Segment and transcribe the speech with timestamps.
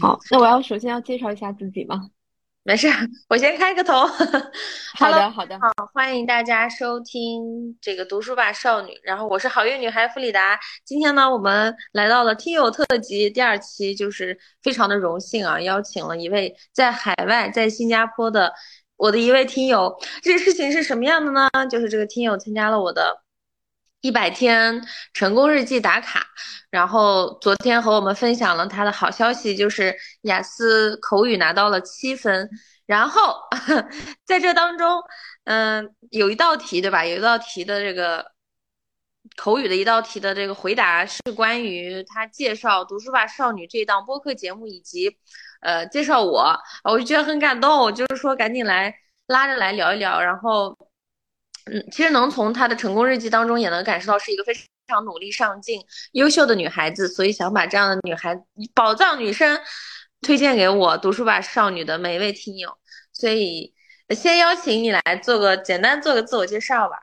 [0.00, 2.10] 好，那我要首先要介绍一下自己吗？
[2.62, 2.88] 没事，
[3.28, 4.06] 我先开个头。
[4.94, 8.92] 好的，好的，好，欢迎大家收听这个读书吧少女。
[9.02, 10.60] 然后我是好运女孩弗里达。
[10.84, 18.52] 今天呢，我们来到了听友特辑第二期，就是非常的荣幸啊，邀请了一位在海外，在新加坡的
[18.98, 19.98] 我的一位听友。
[20.22, 21.48] 这个事情是什么样的呢？
[21.70, 23.22] 就是这个听友参加了我的。
[24.00, 24.82] 一百天
[25.12, 26.26] 成功日记打卡，
[26.70, 32.48] 然后昨天和我们分享了他的好消息，就是雅思口语拿到了七分。
[32.86, 33.36] 然后
[34.24, 35.02] 在这当中，
[35.44, 37.04] 嗯，有一道题，对吧？
[37.04, 38.32] 有一道题的这个
[39.36, 45.14] 口语的一道题的这个回答是关于他介绍《读书吧少女》这档播客节目，以及
[45.60, 48.94] 呃介绍我，我就觉得很感动，就是说赶紧来
[49.26, 50.76] 拉着来聊一聊，然后。
[51.72, 54.52] 嗯，其实能从她的成功日记当中也能感受到是一个非
[54.88, 55.80] 常努力上进、
[56.12, 58.36] 优秀的女孩子，所以想把这样的女孩
[58.74, 59.58] 宝藏女生
[60.20, 62.76] 推荐给我读书吧少女的每一位听友。
[63.12, 63.72] 所以
[64.10, 66.96] 先邀请你来做个简单做个自我介绍吧。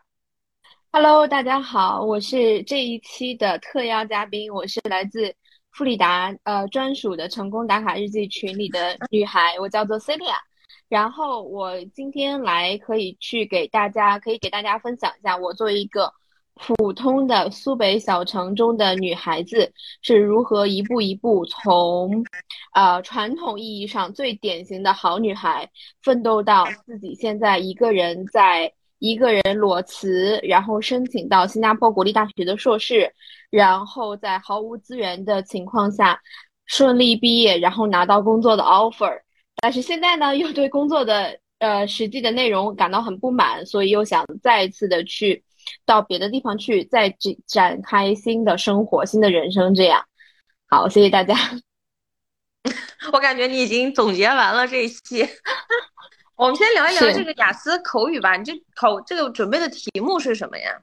[0.91, 5.33] Hello，大家好，我是这一期的特邀嘉宾，我是来自
[5.71, 10.35] 富里达呃专属的成功打卡日记群里的女孩，我叫做 Celia。
[10.89, 16.11] 然后我今天来可以去给大家，可以给大家分享一下，我作为一个
[16.55, 19.71] 普通的苏北小城中的女孩子
[20.01, 22.23] 是如何一步一步从，
[22.73, 25.69] 呃传统意义上最典型的好女孩，
[26.01, 33.13] 奋斗到自己现在一个人在一个人裸辞，然后申请到新加坡国立大学的硕士，
[33.49, 36.19] 然后在毫无资源的情况下
[36.65, 39.19] 顺利毕业，然后拿到工作的 offer。
[39.61, 45.43] 但是现在呢，又对工作的呃实际的内容感到很不满，所以又想再一次的去
[45.85, 49.73] 到别的地方去，再展展开新的生活、新的人生。
[49.73, 50.05] 这样，
[50.67, 51.35] 好，谢谢大家。
[53.13, 55.27] 我感觉你已经总结完了这一期，
[56.35, 58.35] 我们先聊一聊这个雅思口语吧。
[58.35, 60.81] 你这口这个准备的题目是什么呀？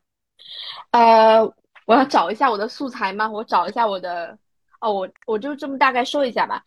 [0.90, 1.42] 呃，
[1.86, 3.28] 我要找一下我的素材吗？
[3.30, 4.36] 我找一下我的，
[4.80, 6.62] 哦，我我就这么大概说一下吧。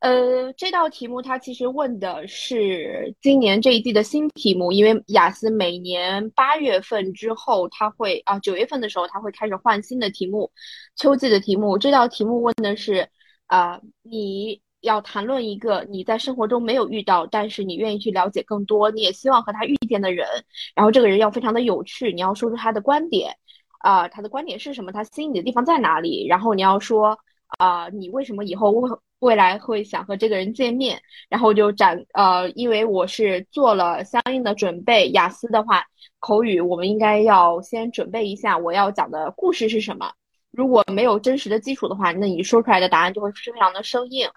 [0.00, 10.48] 呃，这道题目它其实问的是今年这一季的新题目，因为雅思每年八月份之后，它会啊九月份的时候，它会开始换新的题目，
[10.96, 11.76] 秋季的题目。
[11.76, 13.08] 这道题目问的是
[13.46, 20.28] 啊，你要谈论一个你在生活中没有遇到，但是你愿意去了解更多，你也希望和他遇见的人，
[20.76, 23.34] 然后这个人要非常的有趣，你要说出他的观点
[23.80, 24.92] 啊，他的观点是什么？
[24.92, 26.24] 他吸引你的地方在哪里？
[26.28, 27.18] 然后你要说
[27.58, 28.90] 啊，你为什么以后未。
[29.20, 30.96] 未来会想和这个人见面，
[31.28, 35.10] 然后就展呃，因为我是做了相应的准备。
[35.10, 35.84] 雅思的话，
[36.20, 40.12] 口语我们应该要先准备一下，我要讲的故事是什么。
[40.52, 44.28] 如果没有真实的基础的话，那你说出来的答案就会非常的生硬，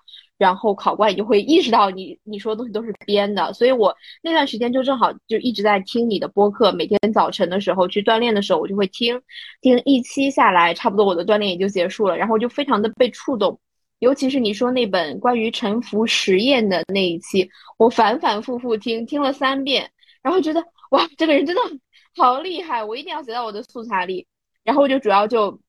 [0.42, 3.54] 然后考官也就会意识到你你说的东西都是编的。
[3.54, 9.22] 所以我那段时间就正好就一直在听你的播客，每天早晨的时候去锻炼的时候，我就会听
[9.62, 13.60] 听一期下来，差不多我的锻炼也就结束了，然后就非常的被触动。
[14.00, 17.48] 尤其是你说那本关于沉浮实验的那一期，
[17.78, 19.88] 我反反复复听，听了三遍，
[20.24, 20.60] 然后觉得
[20.90, 21.62] 哇，这个人真的
[22.18, 24.26] 好厉害，我一定要写到我的素材里。
[24.64, 25.60] 然后我就主要就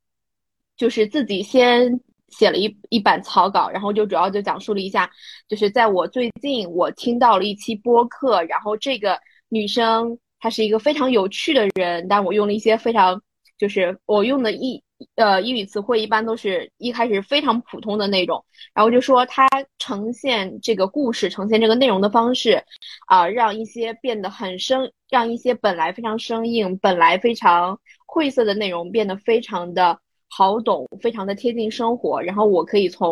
[0.78, 2.00] 就是自己先
[2.32, 5.08] 写了一一版草稿，然后就主要就讲述了一下，
[5.48, 9.16] 就是在我最近我听到了一期播客，然后这个
[9.48, 13.22] 女生她是一个非常有趣的人，但我用了一些非常
[13.56, 14.82] 就是我用的一。
[15.16, 22.62] 呃，英语词汇一般都是一开始非常普通的那种，然后就说她呈现这个故事、呈现这个内容的方式，
[23.08, 27.76] 啊，让一些变得很生，让一些本来非常生硬、本来非常
[28.06, 29.98] 晦涩的内容变得非常的
[30.34, 32.20] 好懂，非常的贴近生活。
[32.22, 33.10] 然后我可以从。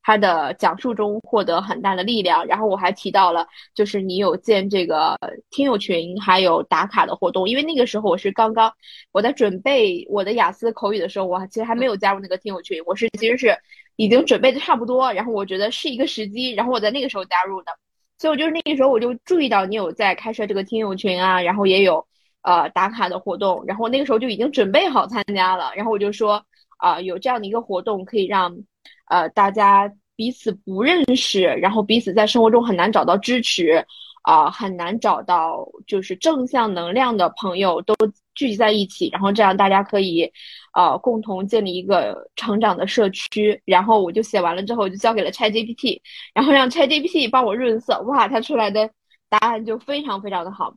[0.00, 5.14] 他的讲述中获得很大的力量，然后我还提到了，就是你有建这个
[5.50, 8.72] 听友群，还有打卡的活动，因为那个时候我是刚刚
[9.12, 13.54] 我在准备我的雅思口语的时候，我其实还没有加入那个听友群，我是其实是
[13.96, 17.72] 已经准备的差不多，然后我觉得是一个时机，然后我在那个时候加入的，
[18.16, 22.02] 所以我就是那个时候我就注意到你有在开设这个听友群啊，然后也有
[22.40, 26.42] 呃打卡的活动，然后那个时候就已经准备好参加了，然后我就说
[26.78, 28.56] 啊有这样的一个活动可以让。
[29.10, 33.82] 呃，大家彼此不认识，然后彼此在生活中很难找到支持，
[34.20, 37.94] 啊，很难找到就是正向能量的朋友都
[38.34, 40.30] 聚集在一起，然后这样大家可以，
[40.74, 43.58] 呃，共同建立一个成长的社区。
[43.64, 45.98] 然后我就写完了之后，我就交给了 ChatGPT，
[46.34, 48.90] 然后让 ChatGPT 帮我润色，哇，它出来的
[49.30, 50.74] 答案就非常非常的好。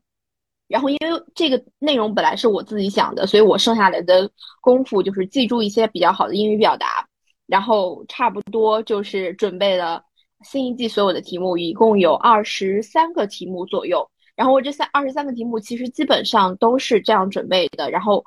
[0.72, 4.30] 然后因为这个内容本来是我自己想的，所以我剩下来的
[4.62, 7.08] 功夫就是记住一些比较好的英语表达。
[7.48, 10.02] 然后差不多就是准备了
[10.46, 14.10] 新一季所有的题目，一共有二十三个题目左右。
[14.38, 17.92] 然后我这三二十三个题目其实基本上都是这样准备的。
[17.92, 18.24] 然后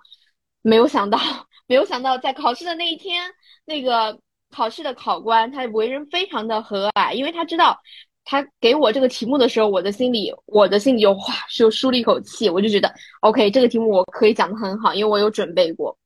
[0.60, 1.18] 没有想到，
[1.66, 3.24] 没有想到在考试的那一天，
[3.64, 4.20] 那个
[4.50, 7.80] 考试的考官他为人非常的和蔼，因为他知道
[8.24, 15.96] 他给我这个题目的时候，我的心里我的心里就哗就舒了一口气，我就觉得 OK，这个题目我可以讲的很好，因为我有准备过。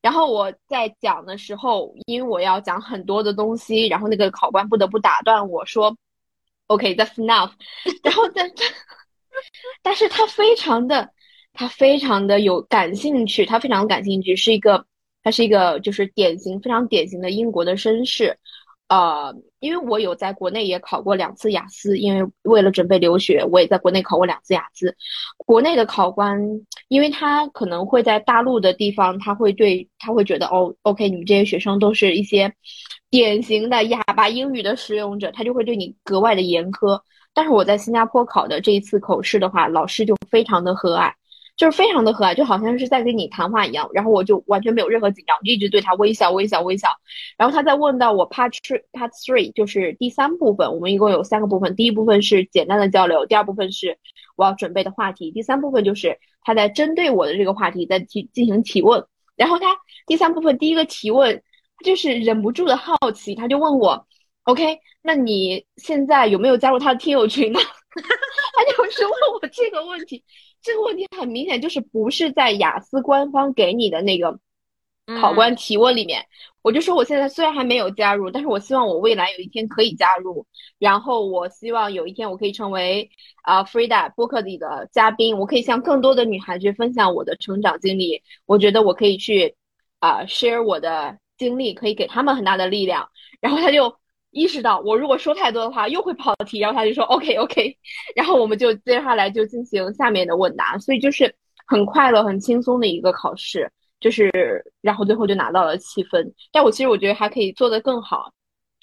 [0.00, 5.96] 然后我在讲的时候，因为我要讲很多的东西，然后那个考官不得不打断我说
[6.68, 7.50] ：“OK，that's enough。
[8.02, 8.50] ”然后在，
[9.82, 11.10] 但是他非常的，
[11.52, 14.84] 他非常的有感兴趣，他非常感兴趣，是一个，
[15.22, 18.38] 他是一个就是典型非常典型的英国的绅士。
[18.88, 24.96] 呃，因为我有在国内也考过两次雅思，因为为了准备留学，我也在国内考过两次雅思。
[25.36, 26.40] 国内的考官，
[26.88, 32.50] 因为他可能会在大陆的地方，他会对他会觉得哦，OK，你们这些学生都是一些
[33.10, 36.98] 典型的哑巴英语的使用者，他就会对你格外的严苛。
[37.34, 41.12] 但是我在新加坡考的这一次口试的话，老师就非常的和蔼。
[41.58, 46.88] 就是非常的和蔼，就好像是在跟你谈话一样，然后我就完全没有任何紧张，就一直对他微笑微笑微笑。
[47.36, 53.98] 然后他在问到我 part three part three 就是第三部分，我们一共有三个部分，第一部分是简单的交流，第二部分是
[54.36, 59.04] 我要准备的话题，第三部分就是他在针对我的这个话题在提进行提问。
[59.34, 59.76] 然后他
[60.06, 61.42] 第三部分第一个提问，
[61.84, 64.06] 就是忍不住的好奇，他就问我
[64.44, 67.58] ，OK，那你现在有没有加入他的听友群呢？
[68.54, 70.22] 他就是问我这个问题。
[70.62, 74.38] 这个问题很明显就是不是在雅思官方给你的那个
[75.20, 76.26] 考官提问里面，
[76.62, 80.46] 我就说我现在虽然还没有加入，但是我希望我未来有一天可以加入，
[80.78, 83.10] 然后我希望有一天我可以成为
[83.42, 89.56] 啊 Frida 播客里的嘉宾，我可以向更多的女孩去分享我的成长经历，我觉得我可以去
[90.00, 93.08] 啊 share 我的经历，可以给他们很大的力量，
[93.40, 93.96] 然后他就。
[94.30, 97.76] 意识到我如果说太多的话又会跑题，然后他就说 OK OK，
[98.14, 101.34] 然后我们就接下来就进行下面的问答，所以就是
[101.66, 103.70] 很快乐、很轻松的一个考试，
[104.00, 104.30] 就是
[104.80, 106.34] 然后最后就拿到了七分。
[106.52, 108.30] 但我其实我觉得还可以做得更好，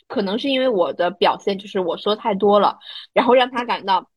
[0.08, 2.78] 可能是因为我的表现就是我说太多了，
[3.14, 4.10] 然后让他感到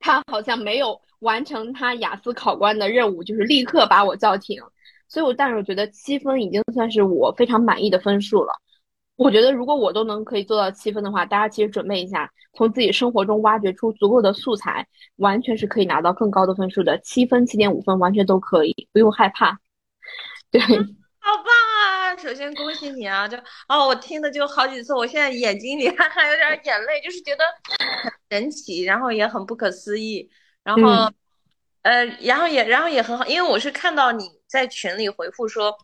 [0.00, 4.60] 他好像没有完成他雅思考官的任务，就是立刻把我叫停。
[5.08, 8.52] 所以我但是我觉得七分已经算是我非常满意的分数了。
[9.18, 14.86] 我觉得，如果我都能可以做到七分的话，大家其实准备一下，从自己生活中挖掘出足够的素材，
[15.16, 16.96] 完全是可以拿到更高的分数的。
[17.00, 19.58] 七分、七点五分，完全都可以，不用害怕。
[20.52, 20.60] 对，
[21.18, 21.46] 好棒
[21.80, 22.16] 啊！
[22.16, 23.26] 首先恭喜你啊！
[23.26, 23.36] 就
[23.68, 27.42] 哦，我听的就好几次，我现在眼睛里还还有点眼泪，就是觉得
[28.30, 30.30] 很神奇，然后也很不可思议，
[30.62, 31.12] 然后，
[31.82, 35.76] 呃，然后也然后也很好，因为我是看到你在群里回复说。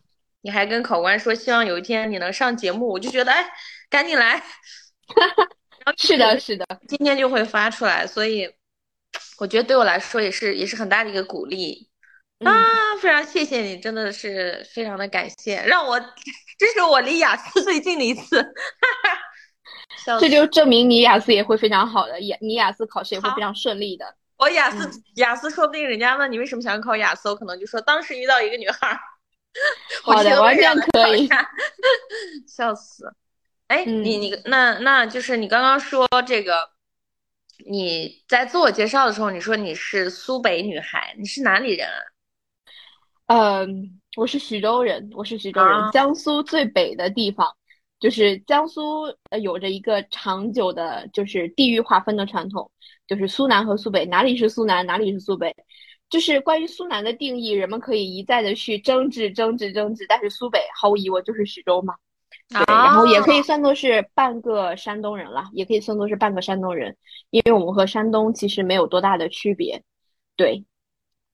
[0.45, 3.51] 你还跟考官说希望有一天你能上节目，我就觉得哎，
[3.89, 4.43] 赶紧来。
[5.97, 8.47] 是的，是的，今天就会发出来，所以
[9.39, 11.89] 我觉得对我来说也是也是很大的一个鼓励
[12.45, 12.95] 啊！
[13.01, 15.99] 非常谢谢你，真的是非常的感谢，让我
[16.59, 18.51] 这是我离雅思最近的一次， 哈
[20.05, 24.05] 哈这就证明你雅思也会非常好的，雅你雅思考试也会非常顺利的。
[24.37, 28.99] 我雅思雅思说不定人家问你为什么想考雅思，我可能就说当时遇到一个女孩。
[30.03, 31.29] 好的，完全可以，
[32.47, 33.15] 笑死！
[33.69, 36.71] 哎，你你那那就是你刚刚说这个，
[37.67, 43.65] 你在自我介绍的时候，你说你是苏北女孩，你是哪里人啊？
[43.65, 47.51] 嗯，我是徐州人，我是徐州人，江苏最北的地方，
[47.99, 52.71] 就是江苏呃有着一个长久的，就是地域划分的传统，
[53.07, 55.55] 就是苏南和苏北，哪里是苏南，哪里是苏北。
[56.15, 60.07] 就是关于苏南的定义，人们可以一再的去争执、争执、争执。
[60.09, 61.97] 但是苏北毫无疑问就是徐州嘛，
[62.51, 66.97] 对，然后也可以算作是半个山东人了，也可以算作是半个山东人，
[67.31, 69.83] 因为我们和山东其实没有多大的区别，
[70.37, 70.65] 对，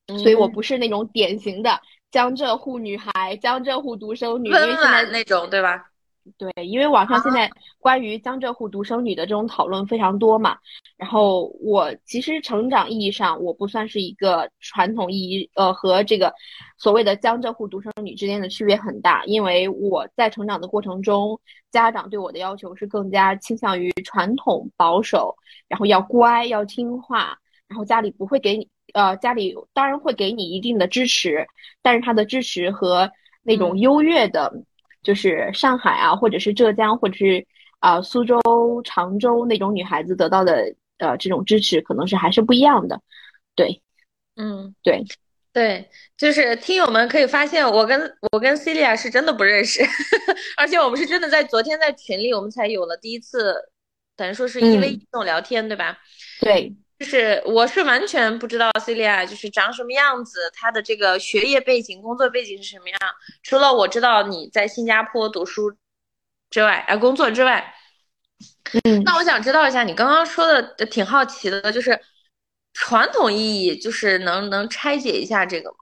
[0.07, 5.90] 所以我不是那种典型的江浙沪女孩、江浙沪独生女，因为现在那种对吧？
[6.37, 7.49] 对，因为网上现在
[7.79, 10.57] 关于江浙沪独生女的这种讨论非常多嘛，
[10.95, 16.33] 然后我其实成长意义上我不算是一个传统意义，呃，和这个
[16.77, 21.39] 所谓的江浙沪独生女之间的区别很大，因为我在成长的过程中，
[21.71, 25.35] 家长对我的要求是更加倾向于传统保守，
[25.67, 27.37] 然后要乖要听话，
[27.67, 31.47] 然后家里不会给你，呃，家里当然会给你一定的支持，
[31.81, 33.11] 但是他的支持和
[33.41, 34.63] 那种优越的。
[35.03, 37.45] 就是上海啊，或者是浙江，或者是
[37.79, 38.39] 啊苏州、
[38.83, 43.01] 常州那种女孩子得到的呃这种支持，可能是还是不一样的。
[43.55, 43.81] 对，
[44.35, 45.03] 嗯，对。
[45.53, 47.99] 对，就是听友们可以发现，我跟
[48.31, 49.83] 我跟 Celia 是真的不认识，
[50.55, 53.53] 而且我们是真的在昨天在群里，我们才有了第一次，
[54.15, 55.97] 等于说是一 v 一这种聊天，对吧？
[56.39, 62.99] 对，就是我是完全不知道 Celia 就是长什么样子，她的这个学业背景、工作背景是什么样。
[63.41, 65.75] 除了我知道你在新加坡读书
[66.51, 67.73] 之外，啊，工作之外，
[68.83, 71.99] 嗯，那我想知道一下，你刚刚说的挺好奇的，就是。
[72.73, 75.75] 传统意义就是能能拆解一下这个吗？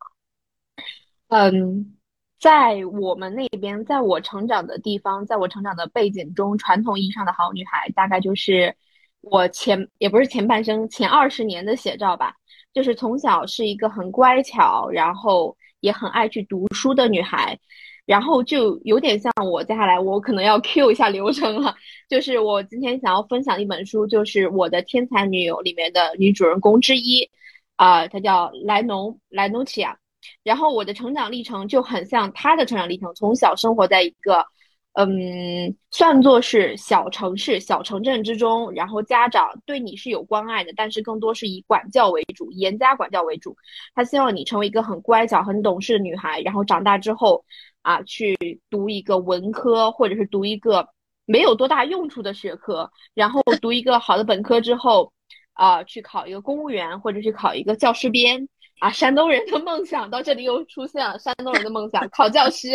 [1.28, 1.96] 嗯，
[2.40, 8.76] 在我们那边，在我成长的地方，在我成长的背景中，传统意义上的好女孩，大概就是
[9.22, 12.34] 我前也不是前半生，前二十年的写照吧。
[12.74, 17.58] 就是从小是一个很乖巧，然后也很爱去读书的女孩。
[18.06, 21.76] 然后就有点像我接下来我可能要 Q 一下流程了，
[22.10, 27.30] 就是我今天想要分享一本书，就是我的天才女友里面的女主人公之一，
[27.76, 29.98] 啊，她叫莱农莱农奇亚。
[30.44, 34.44] 然后我的成长历程就很像她的成长历程，从小生活在一个，
[34.93, 43.55] 嗯，算作是小城市、小城镇之中，然后家长对你是有关爱的，但是更多是以管教为主，严加管教为主。
[43.93, 47.43] 他希望你成为一个很乖巧、很懂事的女孩，然后长大之后。
[47.81, 48.38] 啊，去
[48.69, 50.86] 读一个文科，或者是读一个
[51.25, 55.13] 没有多大用处的学科，然后读一个好的本科之后，
[55.53, 58.50] 啊，去考一个公务员，或者去考一个教师编。
[58.79, 62.67] 啊，山东人的梦想到这里又出现了，山东人的梦想考教师，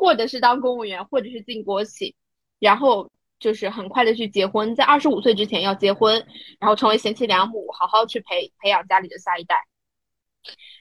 [0.00, 2.14] 或者是当公务员，或者是进国企，
[2.58, 6.26] 然后就是很快的去结婚，在二十五岁之前要结婚，
[6.58, 9.62] 然后成为贤妻良母，好好去培培养家里的下一代。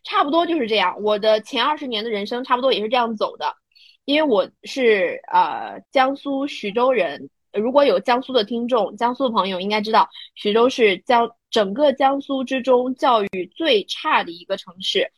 [0.05, 3.53] 差不多就是这样，我的前二十年的人生差不多也是这样走的。
[4.05, 15.11] 因为我是呃江苏徐州人，如果有江苏的听众，江苏的朋友应该知道，徐州是江整个江苏之中教育最差的一个城市，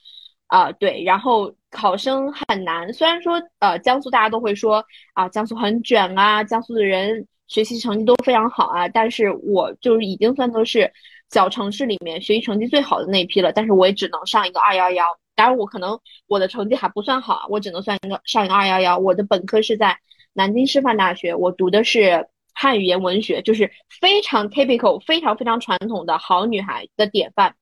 [0.48, 2.93] 啊对，然后考生很难。
[2.93, 10.91] 虽然说呃江苏大家都会说啊江苏很卷啊，江苏的人学习成绩都非常好啊，但是我就是已经算作是
[11.29, 15.05] 小城市里面学习成绩最好的那一批了，但是我也只能上一个二幺幺。
[15.33, 18.97] 当然，我可能我的成绩还不算好，我只能算一个上一个二幺幺。
[18.97, 19.97] 我的本科是在
[20.33, 27.55] 南京师范大学，我读的是汉语言文学，就是非常 typical、非常非常传统的好女孩的典范。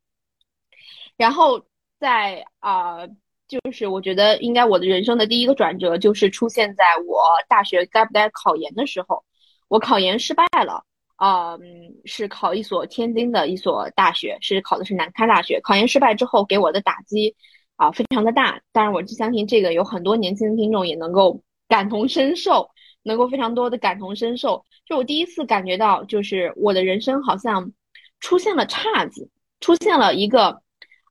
[1.16, 1.64] 然后
[2.00, 3.08] 在啊，
[3.50, 9.22] 就是我觉得应该我的人生的第一个转折，就是出现在我大学该不该考研的时候。
[9.68, 10.86] 我考研失败了，
[11.18, 11.58] 啊，
[12.06, 15.60] 是考一所天津的一所大学，是考的是南开大学。
[15.62, 17.36] 考研失败之后，给我的打击。
[17.76, 22.70] 啊，非常的大，当然，我就相信这个有很多年轻的听众也能够感同身受，
[23.04, 24.66] 能够非常多的感同身受。
[24.86, 27.72] 就我第一次感觉到，就是我的人生好像
[28.20, 29.30] 出现了岔子，
[29.62, 30.62] 出现了一个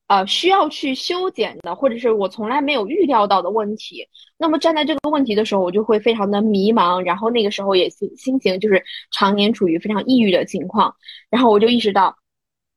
[0.08, 4.06] 呃需要去修剪的，或者是我从来没有预料到的问题。
[4.36, 10.94] 那么站在这个问题的时候，我就会非常的迷茫，然后那个时候也心心情就是常年处于非常抑郁的情况，
[11.30, 12.16] 然后我就意识到。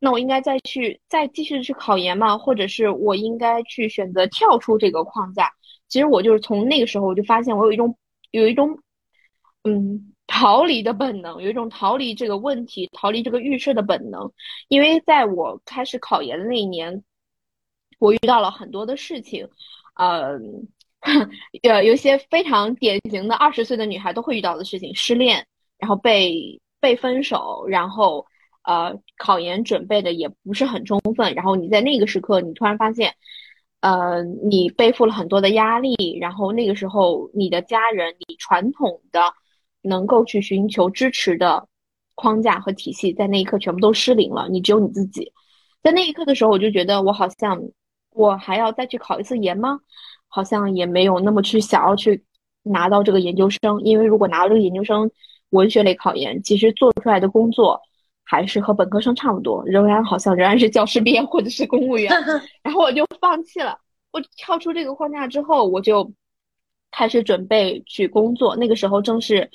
[0.03, 2.37] 那我应该再去再继续去考研吗？
[2.37, 5.51] 或者是我应该去选择跳出这个框架？
[5.87, 7.95] 其实我就是从那个时候我就发现我有一种
[8.31, 8.79] 有一种
[9.63, 14.31] 嗯逃离的本能，有一种逃离这个问题、逃离这个预设的本能。
[14.69, 17.03] 因为在我开始考研的那一年，
[18.01, 19.47] 我遇到了很多的事情，
[19.95, 20.37] 呃，
[21.63, 25.45] 呃，有些非常典型的二十岁的女孩都会遇到的事情：失恋，
[25.77, 28.25] 然后被被分手，然后。
[28.63, 33.11] 呃，考研准备的也不是很充分，然后你在那个时刻，你突然发现，
[33.79, 39.19] 呃，你背负了很多的压力，然后那个时候你的家人，你传统的
[39.81, 41.67] 能够去寻求支持的
[42.13, 45.33] 框架和体系，在那一刻全部都失灵了，你只有你自己。
[45.81, 47.59] 在那一刻的时候，我就觉得我好像
[48.11, 49.79] 我还要再去考一次研吗？
[50.27, 52.23] 好像也没有那么去想要去
[52.63, 55.09] 拿到这个研究生，因为如果拿到这个研究生
[55.49, 57.81] 文学类考研，其实做出来的工作。
[58.23, 62.09] 还是和本科生差不多，仍然好像仍然是教师编或者是公务员，
[62.63, 63.77] 然后我就放弃了。
[64.13, 66.09] 我跳出这个框架之后，我就
[66.91, 68.55] 开始准备去工作。
[68.55, 69.49] 那个时候正是，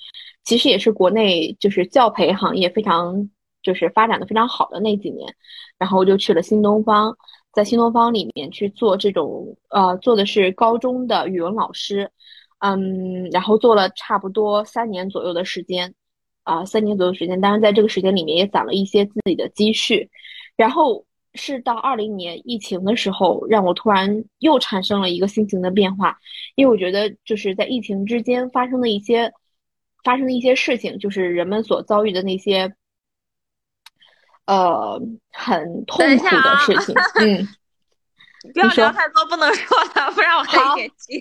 [0.44, 3.30] 其实也是国内就是教培行业非常
[3.66, 5.34] 就是发展的非常好的那几年。
[5.78, 7.16] 然后我就去了新东方，
[7.52, 12.10] 在新东方里面去做这种呃做的是高中的语文老师，
[12.60, 15.92] 嗯，然后做了差不多三年左右的时间。
[16.44, 20.08] 啊，三年左右时间，当然在这个时间里面也攒了一些自己的积蓄，
[20.56, 21.04] 然后
[21.34, 26.16] 是到二零年疫情的时候，让我突然又产生了一个心情的变化，
[26.54, 29.32] 因为我觉得就是在疫情之间发生的一些
[30.04, 32.72] 发生的一些事情，就是人们所遭遇的那些
[34.46, 35.00] 呃
[35.32, 36.94] 很痛苦的事情。
[37.20, 37.48] 嗯，
[38.52, 41.20] 不要聊太多不能说的， 不然我还有点急。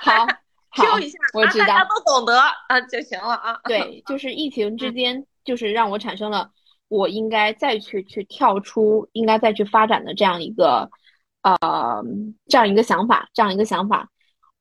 [0.00, 0.26] 好，
[0.74, 3.58] Q 一下，我知道，大家都懂得啊就行了啊。
[3.64, 6.50] 对，就是疫情之间，就是让我产生了
[6.88, 10.88] 我应该再去去跳出，应该再去发展的这样一个
[11.42, 12.02] 呃
[12.48, 14.08] 这样一个想法，这样一个想法。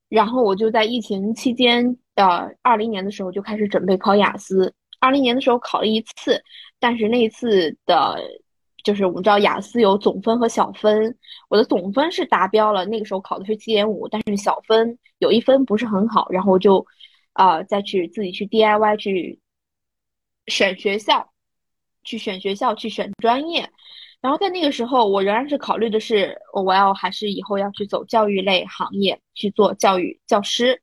[0.09, 4.73] 然后我就在疫情期间，呃，二零年的时候就开始准备考雅思。
[5.01, 6.41] 二零年的时候考了一次，
[6.79, 8.17] 但是那一次的，
[8.83, 11.17] 就是我们知道雅思有总分和小分，
[11.49, 16.85] 我的总分是达标了，那个时候考的是七点五，但是小分有一分不是很好，然后我就，
[17.33, 19.39] 啊，再去自己去 DIY 去
[20.47, 21.31] 选学校，
[22.03, 23.69] 去选学校，去选专业。
[24.21, 30.79] 然后在那个时候，我仍然是考虑的是，我要还是以后要去走教育类行业，去做教育教师。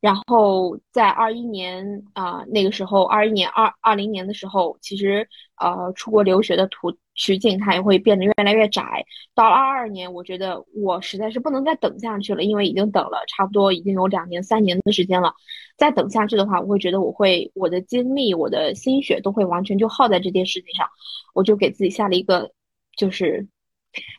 [0.00, 5.28] 然后在二一年啊，那个时候，二一年二二零年的时候，其实
[5.58, 9.04] 呃，出国留学的途途径它也会变得越来越窄。
[9.34, 15.34] 到了二二年，我觉得我实在是不能再等下去了，因为已经等了差不多已经有两年、三年的时间了。
[15.76, 20.88] 再等下去的话，我会觉得我会我的精力、我的心血都会完全就耗在这件事情上。
[21.34, 22.50] 我就给自己下了一个。
[22.96, 23.46] 就是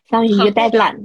[0.08, 1.02] 相当于一个 deadline，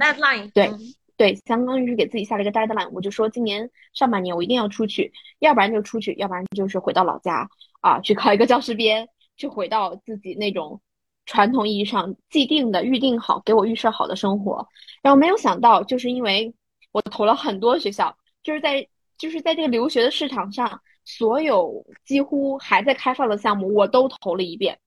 [0.52, 0.70] 对
[1.16, 2.90] 对，相当于是给自己下了一个 deadline。
[2.92, 7.48] 我就说今年上半年我一定要出去，要不然就出去，要不然就是回到老家
[7.80, 10.80] 啊，去考一个教师编，去回到自己那种
[11.26, 14.66] 传统意义上既定的、预定好、给我预设好的生活。
[15.02, 16.52] 然后没有想到，就是因为
[16.92, 18.86] 我投了很多学校，就是在
[19.18, 24.78] 就是在这个留学的市场上，所有几乎还在开放的项目我都投了一遍。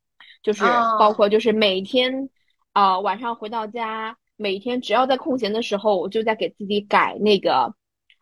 [0.44, 0.64] 就是
[1.00, 2.30] 包括就是每天，
[2.74, 7.74] 啊晚上回到家，每天只要在空闲的时候，我就在给自己改那个，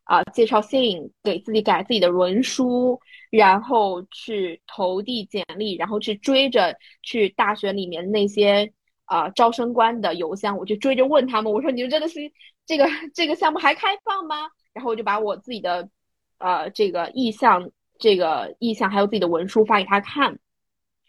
[0.04, 8.72] 啊介绍信，给自己改自己的文书，然后去投递简历，然后去追着去大学里面那些
[9.06, 12.20] 啊招生官的邮箱，我就追着问他们，我说你们真的是
[12.66, 14.50] 这个这个项目还开放吗？
[14.74, 15.90] 然后我就把我自己的，
[16.38, 20.40] 呃这个意向，这个意向还有自己的文书发给他看。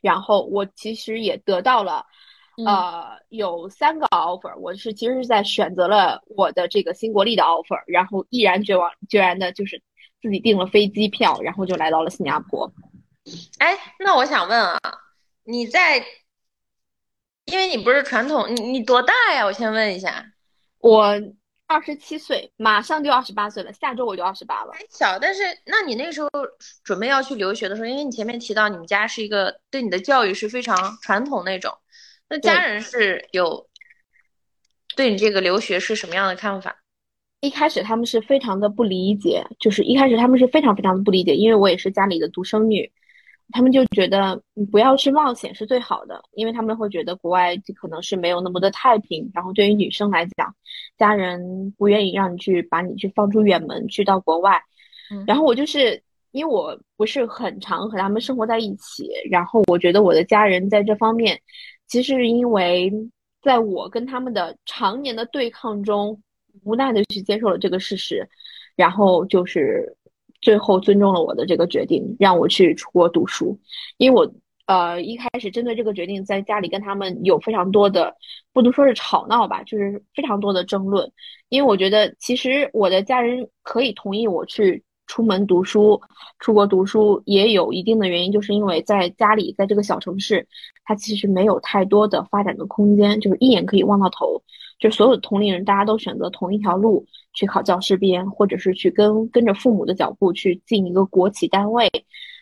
[0.00, 2.04] 然后我其实也得到了，
[2.66, 4.56] 呃，有三个 offer。
[4.58, 9.82] 我是其实是在选择了我的这个新国立的 offer，然后毅然决往决然的，就是
[10.20, 12.72] 自己订了飞机票，然后就来到了新加坡。
[13.58, 14.78] 哎，那我想问啊，
[15.44, 15.98] 你在，
[17.46, 19.44] 因为你不是传统，你你多大呀？
[19.44, 20.24] 我先问一下，
[20.78, 21.14] 我。
[21.66, 24.72] 二十七岁，马上就二十八岁了，下周我就二十八了。
[24.74, 26.28] 还小，但是那你那个时候
[26.84, 31.72] 准备要去留学的时候，因为你前面提到你们家是一个对你的教育是非常传统那种，
[32.34, 33.68] 那家人是有
[34.96, 36.76] 对你这个留学是什么样的看法？
[37.40, 42.90] 一开始他们是非常的不理解，就是一开始他们是非常非常的不理解，因为我也是家里的独生女。
[43.52, 49.30] 他们就觉得你不要去冒险是最好的，因为他们会觉得国外可能是没有那么的太平。
[49.34, 50.56] 然后对于女生来讲，
[50.98, 54.60] 家人不愿意让你去把你去放出远门去到国外。
[55.26, 56.02] 然后我就是
[56.34, 61.40] 因为我不是很常和他们生活在一起，然后我觉得我的家人在这方面，
[61.86, 62.92] 其实是因为
[63.40, 66.20] 在我跟他们的常年的对抗中，
[66.64, 68.28] 无奈的去接受了这个事实，
[68.76, 69.96] 然后就是。
[70.40, 73.58] 最后尊重了我的这个决定，让我去出国读书。
[73.96, 74.30] 因为我
[74.66, 78.14] 呃一开始针对这个决定，在家里跟他们有非常多的，
[78.52, 81.10] 不能说是吵闹吧，就是非常多的争论。
[81.48, 86.00] 因为我觉得其实我的家人可以同意我去出门读书、
[86.38, 90.46] 出国读书，也有一定的原因，就是因为在家里，在这个小城市，
[90.84, 94.42] 它其实没有太多的发展的空间，就是一眼可以望到头。
[94.78, 101.88] 就所有的同龄人，大家都选择同一条路去考教师编，或者是去跟跟着父母的脚步去进一个国企单位，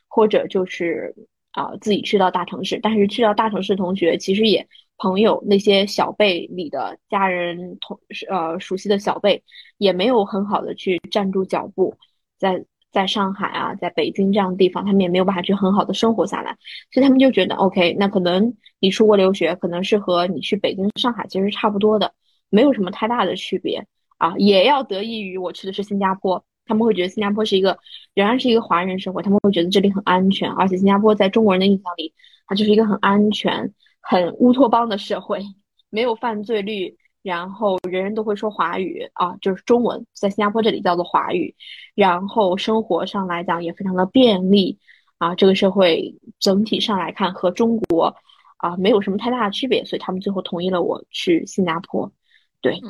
[0.09, 1.15] 或者就是
[1.53, 2.81] 啊自己去到大城市。
[2.83, 9.43] 但是去到大城市，同学其实也朋友那些小辈里的家人同呃熟悉的小辈，
[9.77, 11.95] 也没有很好的去站住脚步，
[12.43, 16.59] 在在上海啊，在北京这样的地方，他们也没有办法去很好的生活下来，
[16.93, 22.13] 所以他们就觉得 OK，那可能你出国留学，可能是和你去北京、上海其实差不多的。
[22.51, 23.87] 没有什么太大的区别
[24.19, 27.79] 啊，也要得益于我去的是新加坡，他们会觉得新加坡是一个
[28.15, 32.13] 仍然是一个华人社会，他们会觉得这里很安全，而且新加坡在中国人的印象里，
[32.47, 35.41] 它就是一个很安全、很乌托邦的社会，
[35.89, 41.55] 没有犯罪率，然后人人都会说华语啊，就是中文，在新加坡这里叫做华语，
[41.95, 44.79] 然后生活上来讲也非常的便利
[45.19, 48.15] 啊，这个社会整体上来看和中国
[48.57, 52.13] 啊没有什么太大的区别，所以他们最后同意了我去新加坡。
[52.61, 52.81] 对，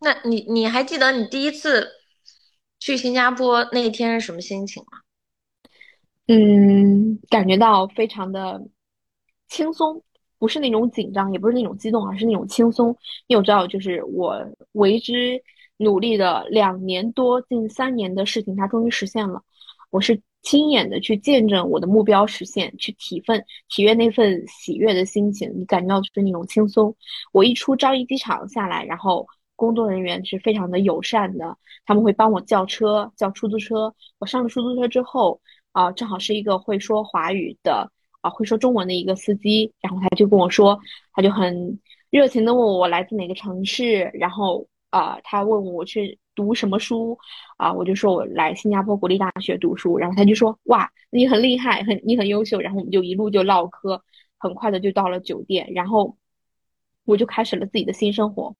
[0.00, 1.88] 那你你还记得你第一次
[2.78, 4.98] 去新加坡那一天是什么心情吗？
[6.26, 8.62] 嗯，感觉到非常的
[9.48, 10.02] 轻松，
[10.40, 12.88] 不是那种紧张，也不是那种激动，而是那种轻松。
[13.28, 15.40] 因为我知道，就是我为之
[15.76, 19.42] 努力的两年多、近三年的事情，它终于实现了。
[19.90, 25.52] 我是亲眼的去见证我的目标实现，去体份体验那份喜悦的心情。
[25.54, 26.96] 你感觉到就是那种轻松。
[27.32, 29.26] 我一出樟宜机场下来，然后
[29.56, 33.94] 工作人员是非常的友善的，他们会帮我叫车、叫出租车。
[34.18, 35.38] 我上了出租车之后，
[35.72, 37.90] 啊，正好是一个会说华语的。
[38.20, 40.78] 啊，会说中文的一个司机，然后他就跟我说，
[41.12, 41.78] 他就很
[42.10, 47.18] 热情的问我来自哪个城市，然后啊，他问我去读什么书，
[47.56, 54.02] 啊，我就说我来新加坡国立大学读书，然后他就说哇，你很厉害，很你很优秀，然后我们就一路就唠嗑，
[54.38, 56.16] 很快的就到了酒店，然后
[57.04, 58.54] 我就开始了自己的新生活，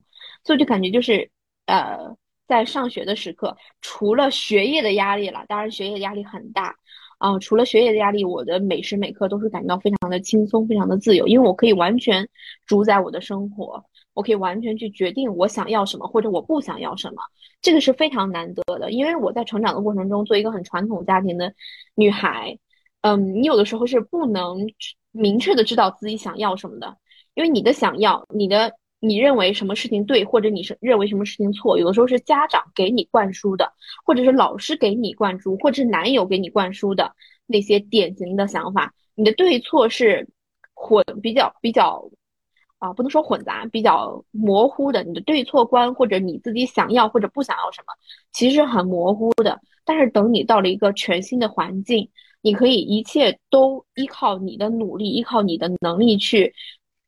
[0.44, 1.30] 所以就感觉就是
[1.66, 2.16] 呃，
[2.48, 6.76] 在上学的时刻，除了学业的压力了，当然学业压力很大。
[7.20, 12.26] 啊，除了学业的压力，我的每时每刻都是感到非常的轻松，非常的自由，因为我可以完全
[12.66, 17.22] 主宰我的生活，我可以完全去决定我想要什么或者我不想要什么，
[17.60, 18.90] 这个是非常难得的。
[18.90, 21.52] 因为我在成长的过程中，做一个很传统家庭的
[21.94, 22.58] 女孩，
[23.02, 24.66] 嗯，你有的时候是不能
[25.12, 26.96] 明确的知道自己想要什么的，
[27.34, 28.72] 因为你的想要，你的。
[29.00, 31.78] 你认为什么事情对，或者你是认为什么事情错？
[31.78, 33.72] 有的时候是家长给你灌输的，
[34.04, 37.10] 或者是老师给你灌输，或者是男友给你灌输的
[37.46, 38.92] 那些典型的想法。
[39.14, 40.28] 你的对错是
[40.74, 42.10] 混比较比较
[42.78, 45.02] 啊，不能说混杂，比较模糊的。
[45.02, 47.94] 你的对错观或者你自己想要或者不想要什么，
[48.32, 49.60] 其实很模糊的。
[49.84, 52.08] 但是等你到了一个全新的环境，
[52.42, 56.54] 你可以一切都依靠你的努力，依靠你的能力去。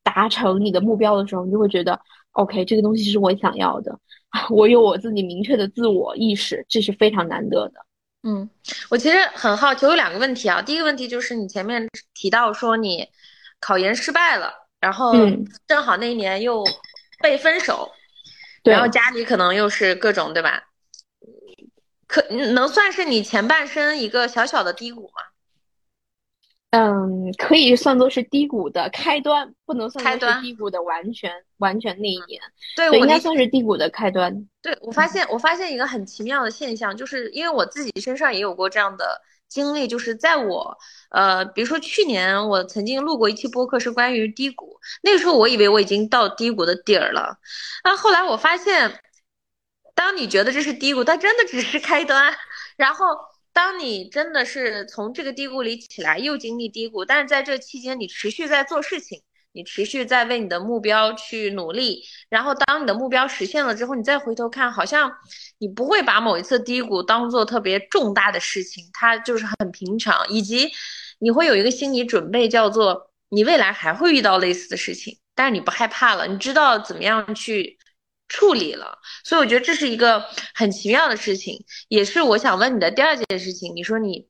[0.02, 2.00] 达成你的目标的时候，你就会觉得
[2.32, 3.98] ，OK，这个东西是我想要的，
[4.50, 7.74] 我有我自己明确的自我意识，这是非常难得的。
[8.24, 8.48] 嗯，
[8.88, 10.62] 我其实很好奇，有两个问题啊。
[10.62, 13.08] 第一个问题就是你前面提到说你
[13.58, 15.12] 考研失败了，然后
[15.66, 16.64] 正好那一年又
[17.20, 17.90] 被分手，
[18.62, 20.62] 然后家里可能又是各种，对吧？
[22.06, 25.31] 可能算是你前半生一个小小的低谷吗？
[26.72, 32.40] 嗯，可以算作是低谷的开端，不能算作是低谷的完全完全那一年。
[32.74, 34.48] 对，应该算是低谷的开端。
[34.62, 40.74] 对我发现，我发现一个很奇妙的现象，就是因为我自己身上也有过这样的经历，就是在我
[41.10, 47.36] 呃，比如说去年我曾经录过一期播客，是关于低谷，那个时候我以为我已经到低谷的底儿了，
[47.84, 48.98] 但后来我发现，
[49.94, 52.32] 当你觉得这是低谷，它真的只是开端，
[52.78, 53.08] 然后。
[53.52, 65.12] 当你真的是从这个低谷里起来，又经历低谷，但是在这期间你持续在做事情，你持续在为你的目标去努力，然后当你的目标实现了之后，你再回头看，好像
[65.58, 70.70] 你不会把某一次低谷当做特别重大的事情，它就是很平常，以及
[71.18, 77.78] 你会有一个心理准备，叫做你未来还会遇到类似的事情，但是你不害怕了，你知道怎么样去。
[78.32, 83.76] 处理了，所以我觉得这是一个很奇妙的事情，也是我想问你的第二件事情。
[83.76, 84.26] 你说你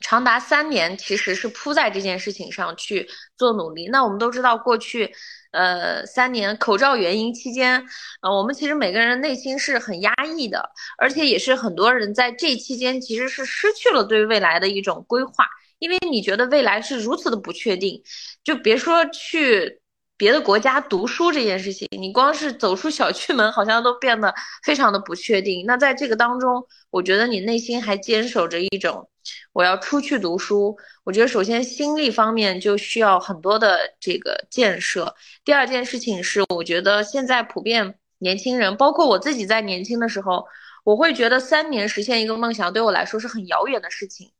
[0.00, 5.12] 长达三年其实是扑在这件事情上去做努力，那我们都知道过去，
[5.52, 7.84] 呃，三年口罩原因期间，
[8.22, 15.46] 呃，我们其实每个人内心是很压抑的，而且也是很多人在这期间其实是失去了对未来的一种规划，
[15.78, 18.02] 因为你觉得未来是如此的不确定，
[18.42, 19.81] 就别说去。
[20.22, 24.32] 别的国家读书这件事情，你光是走出小区门，好像都变得
[24.62, 25.66] 非常的不确定。
[25.66, 29.10] 那在这个当中，我觉得你内心还坚守着一种
[29.52, 30.76] 我要出去读书。
[31.02, 35.12] 我觉得首先心力方面就需要很多的这个建设。
[35.44, 40.46] 第二件事情是，我觉得现在普遍年轻人，包括我自己在年轻的时候，
[40.84, 44.30] 我会觉得三年实现一个梦想对我来说是很遥远的事情。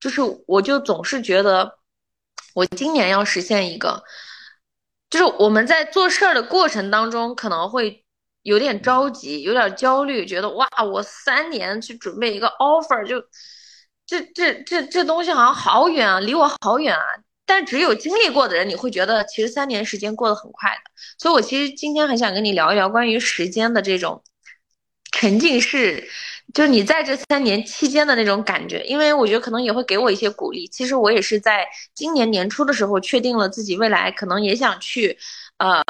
[0.00, 1.78] 就是我就总是觉得，
[2.52, 4.02] 我今年要实现一个。
[5.10, 8.04] 就是我们在做事儿的过程当中，可能会
[8.42, 13.20] 有点着急，有点焦虑，觉得哇，我三年去准备一个 offer，就
[14.06, 17.02] 这这这这东西好像好远啊，离我好远啊。
[17.44, 20.90] 但只有经历过的人，你会觉得其实三年时间过得很快的。
[21.18, 24.22] 所以我其实今天很想跟你聊一聊关于时间的这种
[25.10, 26.08] 沉浸式。
[26.52, 30.66] 就是你在这三年期间的那种感觉，因为我觉得可能也会给我一些鼓励。
[30.68, 35.18] 其实我也是在今年年初的时候确定了自己未来可能也想去，
[35.58, 35.84] 呃，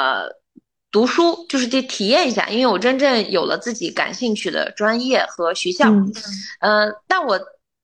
[0.91, 5.91] 读书，就是去体验一下，因为我真正有了自己感兴趣的专业和学校，
[6.61, 7.41] 嗯，但我。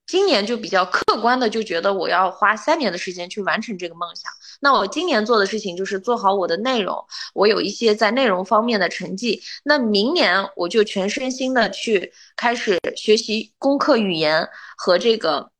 [0.08, 4.30] 今年就比较客观的就觉得我要花三年的时间去完成这个梦想。
[4.60, 6.96] 那我今年做的事情就是做好我的内容，
[7.34, 9.42] 我有一些在内容方面的成绩。
[9.64, 15.50] 那明年我就全身心的去开始学习攻克语言和这个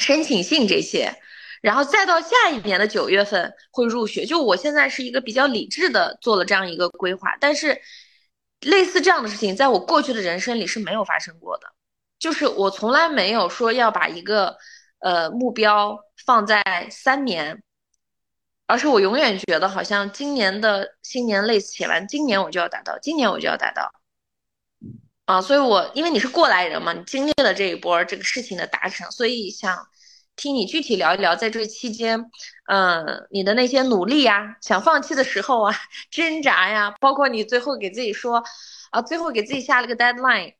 [0.00, 1.14] 申请信这些。
[1.60, 4.26] 然后再到下一年的九月份会入学。
[4.26, 7.80] 就我现在是一个比较理智的做了这样一个规划，但是
[8.62, 11.66] 类似这样的事情，在我过去的人生里是没有发生过的。
[12.18, 14.56] 就是我从来没有说要把一个
[14.98, 17.62] 呃目标放在三年，
[18.72, 23.92] 而是我永远觉得好像今年的新年类似写完，今年我就要达到，今年我就要达到。
[25.26, 29.76] 啊，所以我因为你是过来人嘛，你经历了这一波这个事情的达成，所以想
[30.36, 32.30] 听你具体聊一聊，在这期间，
[32.66, 35.74] 嗯，你的那些努力呀，想放弃的时候啊，
[36.10, 38.42] 挣扎呀，包括你最后给自己说，
[38.90, 40.54] 啊，最后给自己下了个 deadline，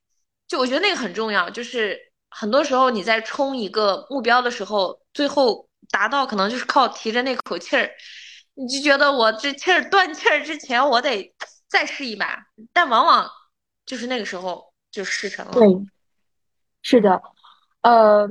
[0.47, 1.99] 就我觉得那个很重要，就是
[2.29, 7.89] 很多时候你在冲一个目标的时候，最后达到可能就是靠提着那口气儿，
[8.55, 11.33] 你就觉得我这气儿断气儿之前我得
[11.69, 13.31] 再试一把，但往往。
[13.85, 15.53] 就是那个时候就失成了。
[15.53, 15.67] 对，
[16.83, 17.21] 是的，
[17.83, 18.31] 呃，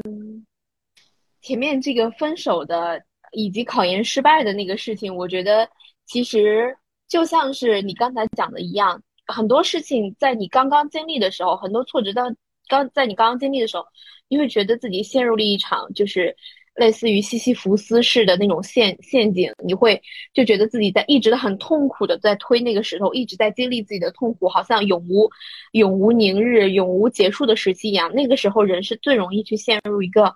[1.41, 5.69] 前面这个分手的以及考研失败的那个事情，我觉得
[6.05, 6.75] 其实
[7.09, 12.33] 就像是你刚才讲的一样，很多事情在你刚刚经历的时候，很多挫折当
[12.69, 13.85] 刚在你刚刚经历的时候，
[14.29, 16.35] 你会觉得自己陷入了一场就是。
[16.75, 20.01] 类似于西西弗斯式的那种陷陷阱，你会
[20.33, 25.29] 就觉得自己在一直很痛苦的在推那个石头，一直在经历自己的痛苦，好像永无
[25.73, 28.13] 永无宁日、永无结束的时期一样。
[28.13, 30.35] 那个时候，人是最容易去陷入一个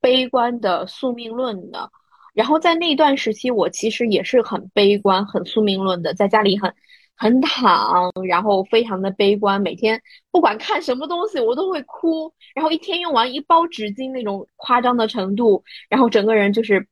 [0.00, 1.90] 悲观的宿命论的。
[2.34, 6.74] 然后在那段时期，我其实也是很悲观、很宿命论的，在家里很。
[7.16, 10.00] 很躺，然后非常的悲观，每天
[10.30, 16.86] 不管看什么东西，我都会哭，然后一天用完一包纸巾那种夸张的程度，然后整个人就是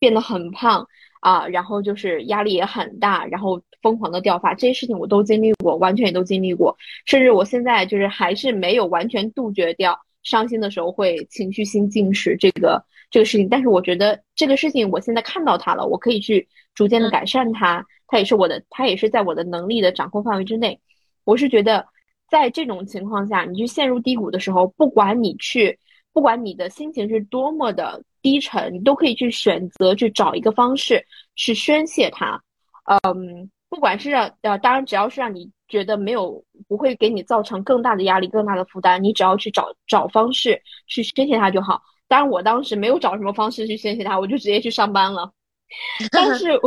[0.00, 0.86] 变得很胖
[1.20, 17.84] 啊，然后就是压力也很大，然后疯狂的掉发，这些事情我都经历过，完全也都经历过，甚至我现在就是还是没有完全杜绝掉伤心的时候会情绪性进食这个这个事情，但是我觉得这个事情我现在看到它了，我可以去逐渐的改善它。
[18.06, 20.80] 它也是我的，它也是在我的能力的掌控范围之内。
[21.24, 21.86] 我是觉得，
[22.30, 25.78] 在这种情况下，你去陷入低谷的时候，不管你去，
[26.12, 32.40] 不管你的心情是多么的低沉，你都可以去选择去找一个方式去宣泄它。
[32.84, 41.82] 嗯，不管是让呃，当然只要是让你觉得没有不会给你造成更大的压力、更大的负担，你只要去找找方式去宣泄它就好。
[42.06, 45.32] 当然，我当时没有找什么方式去宣泄它，我就直接去上班了。
[46.12, 46.60] 但是，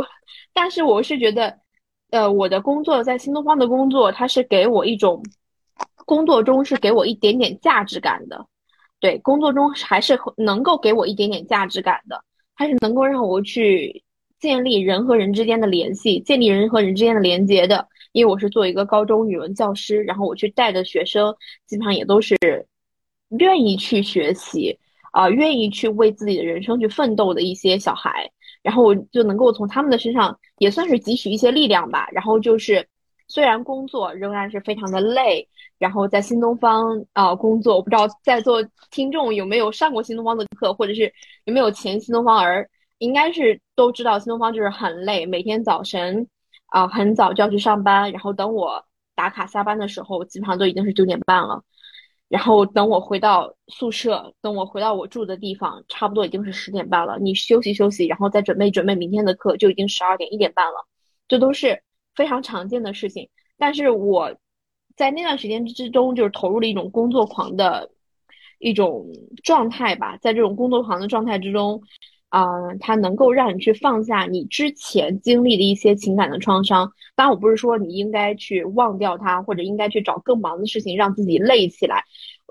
[0.52, 1.58] 但是我是觉得，
[2.10, 5.22] 呃，我的工作在新东方的工作，它是给我一种
[6.06, 8.46] 工作中是给我一点点价值感的，
[8.98, 12.22] 对，工作中还是能够给我一点点价值感的，
[12.56, 14.02] 它是能够让我去
[14.38, 17.88] 建立人和人之间的联系，建立人和人之间的连接的。
[18.12, 21.32] 因为我是做一个高中语文教师，然后我去带的学生，
[21.66, 22.36] 基本上也都是
[23.38, 24.76] 愿意去学习
[25.12, 28.28] 啊，愿意去为自己的人生去奋斗的一些小孩。
[28.62, 32.08] 然后我就能够从他们的身上也算是汲取一些力量吧。
[32.12, 32.86] 然后就是，
[33.28, 41.12] 虽然工作仍然是非常的累，然后在新东方啊工作，我不知道在座听众有没有上过新东方的课，或者是
[41.44, 42.68] 有没有前新东方儿，
[42.98, 46.26] 应该是都知道新东方就是很累，每天早晨
[46.66, 51.62] 啊很早就要去上班，然后等我打卡下班的时候，基本上都已经是九点半了。
[52.30, 57.18] 然后等我回到宿舍，等我回到我住的地方，差不多已经是十点半了。
[57.18, 60.86] 你休息休息，然后再准备准备明天的课，就已经十二点一点半了。
[61.26, 61.82] 这都是
[62.14, 63.28] 非常常见的事情。
[63.58, 64.32] 但是我
[64.94, 67.90] 在那段时间之中，就是投入了一种工作狂的
[68.60, 69.08] 一种
[69.42, 70.16] 状态吧。
[70.18, 71.82] 在这种工作狂的状态之中，
[72.30, 76.90] 啊，它能够让你去放下你之前经历的一些情感的创伤。
[77.14, 82.04] 当然，我不是说你应该去忘掉它，或者应该去找更忙的事情让自己累起来。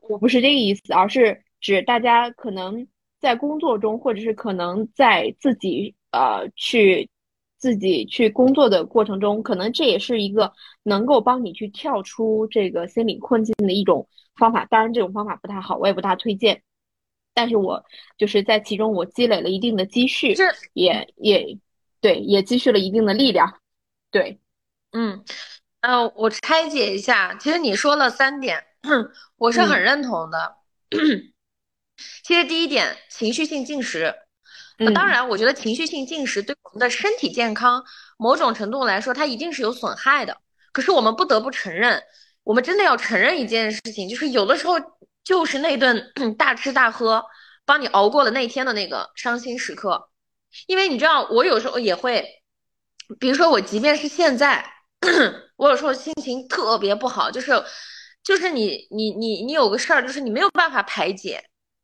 [0.09, 2.87] 我不是这个意思，而是指大家可能
[3.19, 7.09] 在工作中，或者是可能在自己呃去
[7.57, 10.51] 自己去工作的过程中，可能这也是一个
[10.83, 14.65] 能够帮你去跳出这个心理困境的一种方法。
[14.65, 16.61] 当然，这种方法不太好，我也不大推荐。
[17.39, 17.81] 但是我
[18.17, 20.35] 就是在其中，我积累了一定的积蓄，
[20.73, 21.57] 也也
[22.01, 23.61] 对，也积蓄了一定的力量。
[24.11, 24.41] 对，
[24.91, 25.23] 嗯，
[25.79, 28.61] 呃，我拆解一下，其实你说了三点。
[29.39, 30.57] 我是很认同的。
[32.25, 34.13] 其实第一点，情绪性进食。
[34.77, 37.81] 那当然，我觉得情绪性进食对我们的身体健康，
[38.17, 40.35] 某种程度来说，它一定是有损害的。
[40.73, 42.03] 可是我们不得不承认，
[42.43, 44.75] 我们真的要承认一件事情，就是有的时候
[45.29, 47.23] 就是那顿 大吃大喝，
[47.63, 50.09] 帮你熬过了那天的那个伤心时刻。
[50.65, 52.41] 因为你知道，我有时候也会，
[53.19, 54.65] 比如说我即便是现在，
[55.55, 57.63] 我有时候心情特别不好，就是。
[58.21, 61.41] 就是你你你你有个事儿，就是你没有办法排解，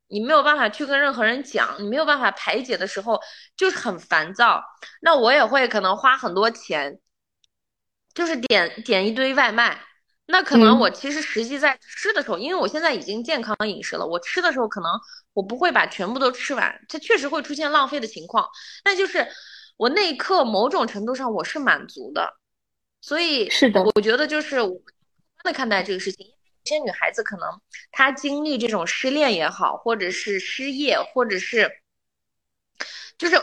[0.08, 3.18] 你没有办法去跟任何人讲，你没有办法排解的时候，
[3.56, 4.62] 就是很烦躁。
[5.00, 7.00] 那我也会可能花很多钱，
[8.14, 9.80] 就是点点一堆外卖。
[10.28, 14.90] 那可能我其实实际在吃的时候，因为我现在已经健康饮食了，我吃的时候可能
[15.32, 18.48] 我不会把全部都吃完，它确实会出现浪费的情况。
[18.82, 19.26] 但就是
[19.76, 22.34] 我那一刻某种程度上我是满足的，
[23.00, 24.80] 所以是的，我觉得就是我
[25.44, 26.26] 的看待这个事情。
[26.26, 26.32] 有
[26.64, 27.48] 些女孩子可能
[27.92, 31.70] 她经历这种失恋也好，或者是失业，或者是
[33.16, 33.40] 就是。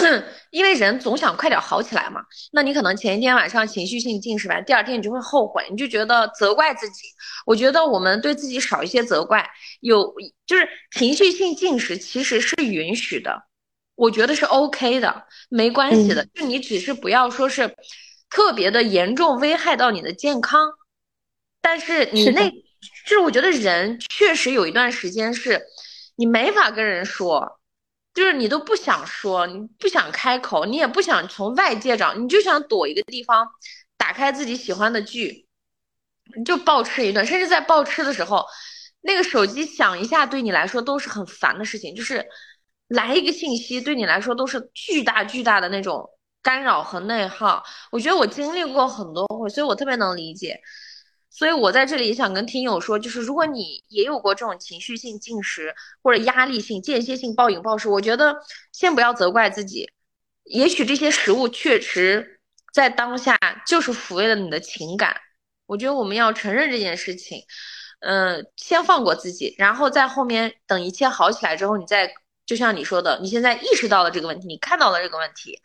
[0.50, 2.20] 因为人总想快点好起来嘛，
[2.52, 7.02] 那你可能前一天晚上情绪性进食完，第二天你就会后悔，你就觉得责怪自己。
[7.46, 9.48] 我觉得我们对自己少一些责怪，
[9.80, 10.12] 有
[10.46, 13.44] 就是情绪性进食其实是允许的，
[13.94, 16.26] 我觉得是 OK 的，没关系的。
[16.34, 17.76] 就你只是不要说是
[18.28, 20.70] 特别的严重危害到你的健康，
[21.60, 25.62] 但是你那，就是我觉得人确实有一段时间是，
[26.16, 27.59] 你没法跟人说。
[28.12, 33.46] 就是你都不想说，你不想开口，你也不想从外界找，你就想躲一个地方，
[33.96, 35.46] 打开自己喜欢的剧，
[36.36, 37.24] 你就暴吃一顿。
[37.24, 38.44] 甚至在暴吃的时候，
[39.02, 41.94] 那个手机响一下，对你来说都是很烦的事情。
[41.94, 42.26] 就是
[42.88, 46.08] 来一个信息，对你来说都是巨大巨大的那种
[46.42, 47.62] 干扰和内耗。
[47.92, 50.60] 我觉得我经历过很多回，所以我特别能理解。
[51.30, 58.36] 所以我在这里也想跟听友说，就是如果你也有过这种情绪性进食或者压力性、间歇性暴饮暴食，我觉得
[58.72, 59.88] 先不要责怪自己，
[60.44, 62.40] 也许这些食物确实
[62.72, 65.16] 在当下就是抚慰了你的情感。
[65.66, 67.44] 我觉得我们要承认这件事情，
[68.00, 72.12] 嗯，先放过自己，然后在后面等一切好起来之后，你再
[72.44, 75.60] 就像你说的，你现在意识到了这个问题，你看到了这个问题，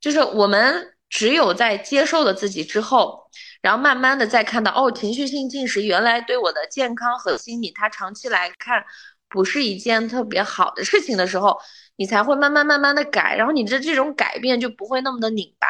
[0.00, 3.30] 就是我们只有在接受了自己之后。
[3.62, 8.84] 然后慢慢的再看到哦，情绪性进食原来对我的健康和心理，它长期来看
[9.28, 11.58] 不是一件特别好的事情的时候，
[11.96, 15.66] 你才会慢慢慢慢的改，然后你的这种改变就不会那么的拧巴，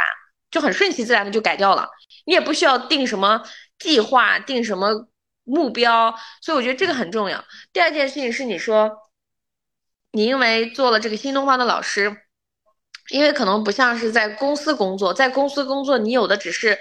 [0.51, 1.89] 就很顺其自然的就改掉了。
[2.27, 3.41] 你也不需要定什么
[3.79, 5.09] 计划，定什么
[5.45, 7.43] 目标，所以我觉得这个很重要。
[7.73, 8.91] 第二件事情是你说，
[10.11, 12.15] 你因为做了这个新东方的老师，
[13.11, 16.79] 因为可能不像是在公司工作，在公司工作你有的只是。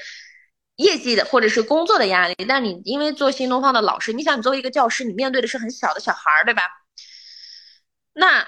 [0.77, 6.63] 业绩的或者是工作的压力，但你因为做新东方的老师，你想你作为一个教师，你面对的是很小的小孩儿，对吧？
[8.11, 8.45] 那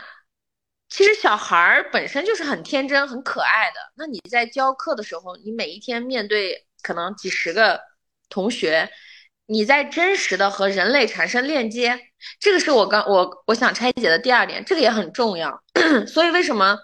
[0.89, 3.79] 其实小孩儿本身就是很天真、很可爱的。
[3.95, 7.79] 那你在教课的时候，你每一天面对可能几十个
[8.27, 8.91] 同学，
[9.45, 11.97] 你在真实的和人类产生链接，
[12.41, 15.63] 这个是我刚我我想拆解的第二点，这个也很重要。
[16.05, 16.77] 所以为什么？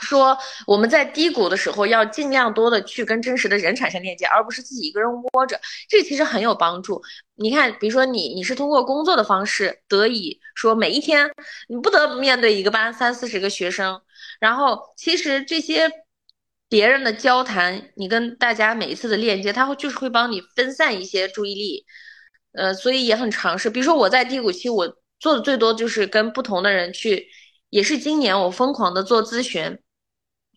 [0.00, 7.02] 说我们在低谷的时候要尽量多的去跟真实的人产生链接，而不是自己一个人窝着，这其实很有帮助。
[7.34, 11.30] 你看，比如说你，你是通过工作的方式得以说每一天
[11.68, 14.00] 你不得不面对一个班三四十个学生，
[14.40, 15.90] 然后其实这些
[16.68, 21.86] 别人的交谈，你跟大家每一次的链接，他会就是会帮你分散一些注意力，
[22.52, 23.70] 呃，所以也很尝试。
[23.70, 27.28] 比如说我在低谷期，我做的最多就是跟不同的人去。
[27.72, 29.78] 也是今年我疯狂的做咨询，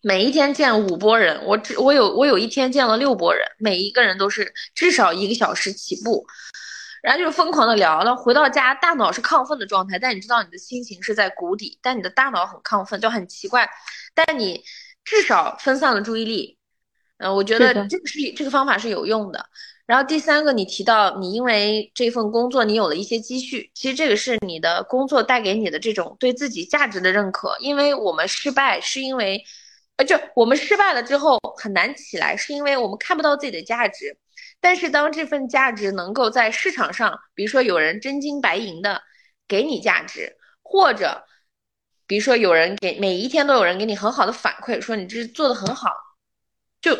[0.02, 6.24] 每一天见五波人，我只我有我有一天见了六波人，每一个人都是至少一个小时起步，
[7.02, 8.14] 然后就是疯狂的聊了。
[8.14, 13.68] 回到家，大脑是亢奋的状态，但你知道你的心情是在谷底，但你的大脑很亢奋，就很奇怪。
[14.14, 14.62] 但你
[15.04, 16.58] 至少分散了注意力，
[17.18, 19.46] 嗯，我觉得这个是这个方法是有用的。
[19.86, 27.56] 然后第三个，你提到你因为这份工作，你有了一些积蓄，其实这个是你的工作带给你的这种对自己价值的认可。
[27.60, 29.44] 因为我们失败是因为，
[29.96, 34.18] 呃，就我们失败了之后很难起来，是因为我们看不到自己的价值。
[34.60, 39.02] 但是当这份价值能够在市场上，比如说有人真金白银的
[39.48, 41.24] 给你价值，或者
[42.06, 45.90] 比如说有人给每一天都有人给你很好的反馈，说你这做的很好，
[46.80, 46.96] 就。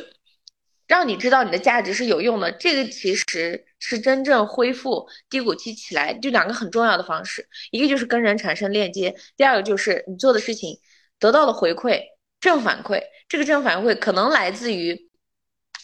[0.89, 10.79] 让你知道你的价值是有用的，这个其实是真正恢复低谷期起来就两个很重要的方式，一个就是跟人产生链接，第二个就是你做的事情
[11.19, 12.01] 得到了回馈，
[12.41, 13.03] 正反馈。
[13.29, 15.09] 这个正反馈可能来自于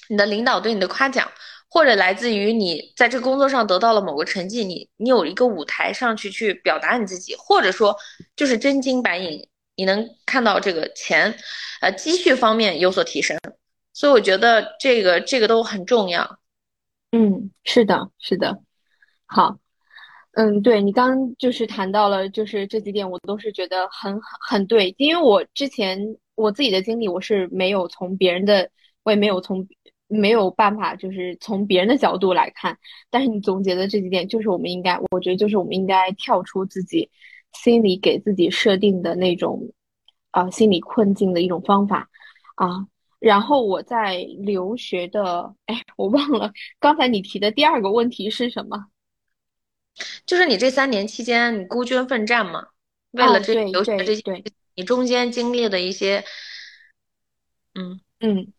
[0.08, 1.30] 你的领导对你的夸奖，
[1.68, 7.96] 或者来自于你在这工作上得到了某个成绩，你你有一个舞台上去去表达你自己，或者说
[8.36, 11.36] 就是真金白银，你能看到这个钱，
[11.80, 13.38] 呃，积蓄方面有所提升。
[13.94, 16.38] 所以我觉得这个这个都很重要，
[17.10, 18.62] 嗯，是的，是的，
[19.26, 19.58] 好，
[20.34, 25.98] 嗯，对你刚就是谈到了，就是这几点我都是觉得很很对，因为我之前
[26.34, 28.70] 我自己的经历我是没有从别人的，
[29.02, 29.66] 我也没有从
[30.08, 32.78] 没有办法就是从别人的角度来看，
[33.10, 37.10] 但是你总结的这几点就是我们应该，我觉得就是我们应该跳出自己
[37.52, 39.70] 心里给自己设定的那种
[40.30, 42.08] 啊心理困境的一种方法
[42.54, 42.86] 啊。
[43.18, 48.86] 然后我在留学的，哎，我忘了刚才你提的第二个问题是什么？
[50.24, 52.66] 就是你这三年期间，你孤军奋战嘛？
[53.12, 54.22] 为了这留学这些，
[54.74, 56.24] 你中间经历的一些，
[57.74, 58.52] 嗯嗯，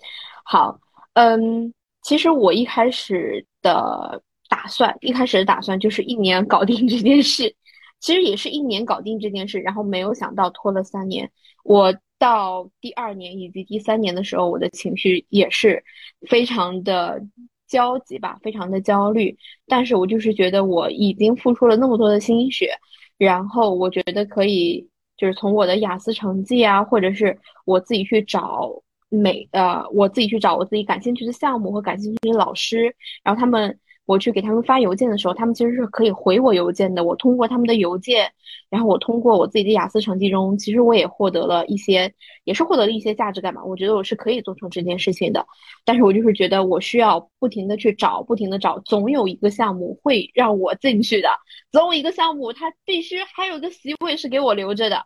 [0.44, 0.80] 好，
[1.14, 1.74] 嗯，
[2.04, 7.56] 其实我一开始的打算，一开始的打算就是一年搞定这件事，
[8.00, 11.32] 其实也是一年搞定这件事，然后没有想到拖了三年。
[11.64, 15.84] 我到第二年以及第三年的时候，我的情绪也是
[16.30, 17.24] 非常的。
[17.68, 19.36] 焦急吧，非常的焦虑，
[19.68, 22.72] 但是我就是觉得我已经付出了那么多的心血，
[23.18, 24.88] 然后我觉得可以，
[25.18, 28.72] 就是从我的雅思成绩啊，或者是我自己去找
[29.10, 33.80] 美呃，我自己去找我自己感兴趣的项目和感兴趣的老师，然后他们。
[34.06, 37.04] 我去给他们发邮件的时候，他们其实是可以回我邮件的。
[37.04, 38.30] 我通过他们的邮件，
[38.70, 43.64] 然后我通过我自己的雅思成绩中，其实我也获得了一些，也是获得了一些价值感嘛。
[43.64, 45.46] 我觉得我是可以做成这件事情的，
[45.86, 51.30] 但是我就是觉得我需要不停的去找，不停的找，总有一个项目会让我进去的，
[51.72, 55.06] 总有一个项目它必须还有个席位是给我留着的。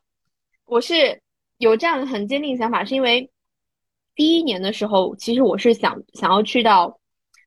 [0.65, 1.21] 我是
[1.59, 3.29] 有这样的很坚定想法，是因为
[4.15, 6.97] 第一年的时候，其实我是想想要去到。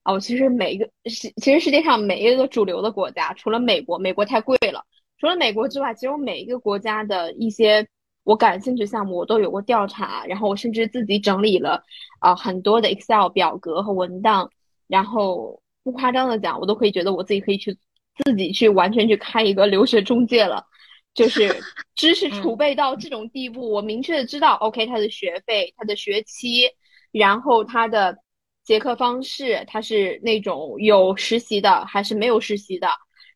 [0.02, 4.82] 哦，其实每一个世，其实世界上每一个主流的国家，除了美国，美国太贵了。
[5.18, 7.86] 除了美国之外，其实我每一个国家的一些
[8.24, 10.24] 我感兴趣项目，我都有过调查。
[10.24, 11.82] 然后我甚至自己整理了
[12.18, 14.50] 啊很多的 Excel 表格和文档。
[14.88, 17.76] 然后不夸张的讲，我都可以觉得我自己可以去
[18.24, 20.64] 自己去完全去开一个留学中介了。
[21.12, 21.54] 就是
[21.94, 26.70] 知识储备到这种地步，我明确的知道，OK，它的学费、它的学期，
[27.12, 28.16] 然后它的。
[28.70, 32.86] 结课方式，它是那种有实习的还是没有实习的？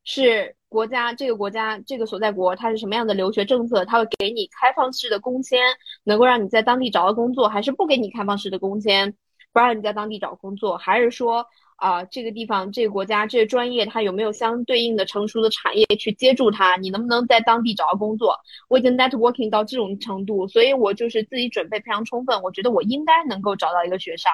[0.05, 3.85] 是国家这个国家这个所在国它是什么样的留学政策？
[3.85, 5.61] 它会给你开放式的工签，
[6.05, 9.13] 能够让你在当地找到工作，还是不给你开放式的工签，
[9.53, 10.77] 不让你在当地找工作？
[10.77, 11.45] 还是说
[11.79, 16.77] 啊，这个地方这个国家这个专业它有没有相对应的成熟的产业去接住它？
[16.77, 18.39] 你能不能在当地找到工作？
[18.69, 24.33] 我已经 networking 到这种程度，所以我就是自己准备非常充分，我觉得我应该能够找到一个学上。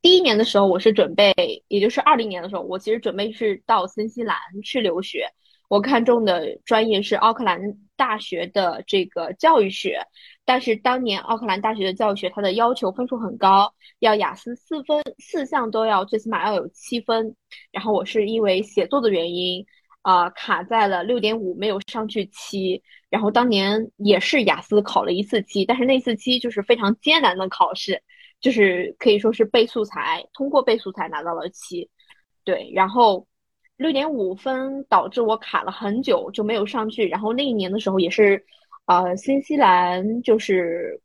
[0.00, 1.32] 第一年的时候，我是准备，
[1.68, 5.26] 也就是二零年的时候，我其实准备是到新西兰去留学。
[5.68, 7.58] 我看中的专业是奥克兰
[7.96, 10.06] 大学的这个教育学，
[10.44, 17.34] 但是当年奥克兰大学的教育学它的要求分数很高，要雅思四分，四项都要最起码要有七分。
[17.70, 19.64] 然后我是因为写作的原因，
[20.02, 22.82] 啊，卡在了六点五，没有上去七。
[23.08, 28.02] 然后当年也是雅思考了一次七，但是那次七就是非常艰难的考试。
[28.42, 31.88] 就是可以说是背素材，通过背素材拿到了七，
[32.44, 33.26] 对，然后
[33.76, 37.08] 六点五分导致我卡了很久就没有上去。
[37.08, 38.44] 然后那一年的时候也是，
[38.86, 41.00] 呃，新西兰就是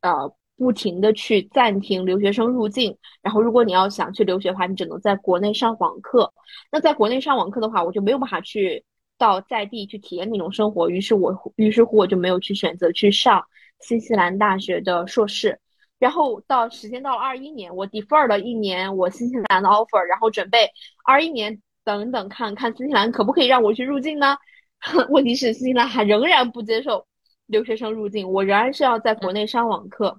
[0.00, 2.96] 呃不停的去暂停留学生入境。
[3.22, 6.32] 然后如果你要想去留学的话，你只能在国内上网课。
[6.72, 8.84] 那在国内上网课的话，我就没有办法去
[9.16, 10.90] 到在地去体验那种生活。
[10.90, 13.44] 于是我于是乎我就没有去选择去上
[13.80, 15.58] 新西兰大学的硕士。
[16.00, 20.68] 然后到时间到了二一年，我 defer 了一年我新西兰的 offer，然后准备
[21.04, 24.36] 二一年等等看看新西兰可不可以让我去入境呢？
[25.10, 27.06] 问题是新西兰还仍然不接受
[27.46, 30.18] 留学生入境，我仍然是要在国内上网课，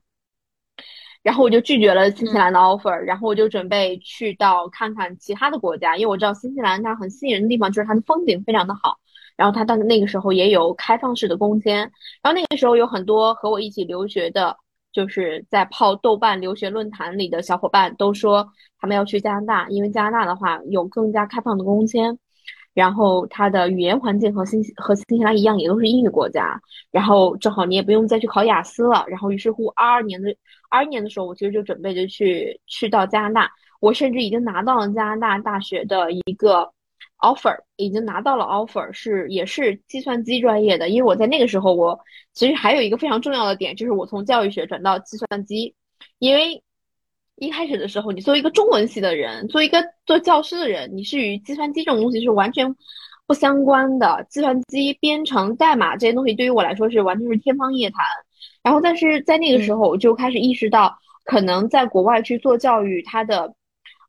[1.23, 8.97] 然后我就拒绝了新西兰的 offer，然后我就准备去到看看其他的国家，因为我知道新西兰它很吸引人的地方就是它的风景非常的好，
[9.35, 11.79] 然后它当那个时候也有开放式的空间，
[12.21, 14.55] 然后那个时候有很多和我一起留学的。
[14.91, 18.47] 就是在泡豆瓣留学论坛里的小伙伴都说
[18.79, 22.17] 他们要去加拿大，因为加拿大的话有更加开放的工签，
[22.73, 26.61] 然后它的语言环境和新和新西兰一样，也都是英语国家，
[26.91, 30.35] 然后正好你也不用再去考雅思了，然后于是乎二二年的
[30.69, 36.71] 二一年的时候，我其实就准备着去去到加拿大，我甚至已经拿到了加拿大大学的一个。
[37.21, 40.89] Offer 已经拿到了 offer，是也是计算机专业的。
[40.89, 41.99] 因为我在那个时候，我
[42.33, 45.73] 其实还有一个非常重要的点，就是我从教育学转到计算机。
[46.19, 46.61] 因为
[47.35, 52.75] 一开始的时候，你作为一个中文系的人，作为一个做教师的人，你是与计算机这种东西是完全
[53.27, 54.25] 不相关的。
[54.29, 57.99] 计算机编程代码这些东西对于我来说是完全是天方夜谭。
[58.63, 60.95] 然后，但是在那个时候，我就开始意识到，
[61.25, 63.53] 可能在国外去做教育，它的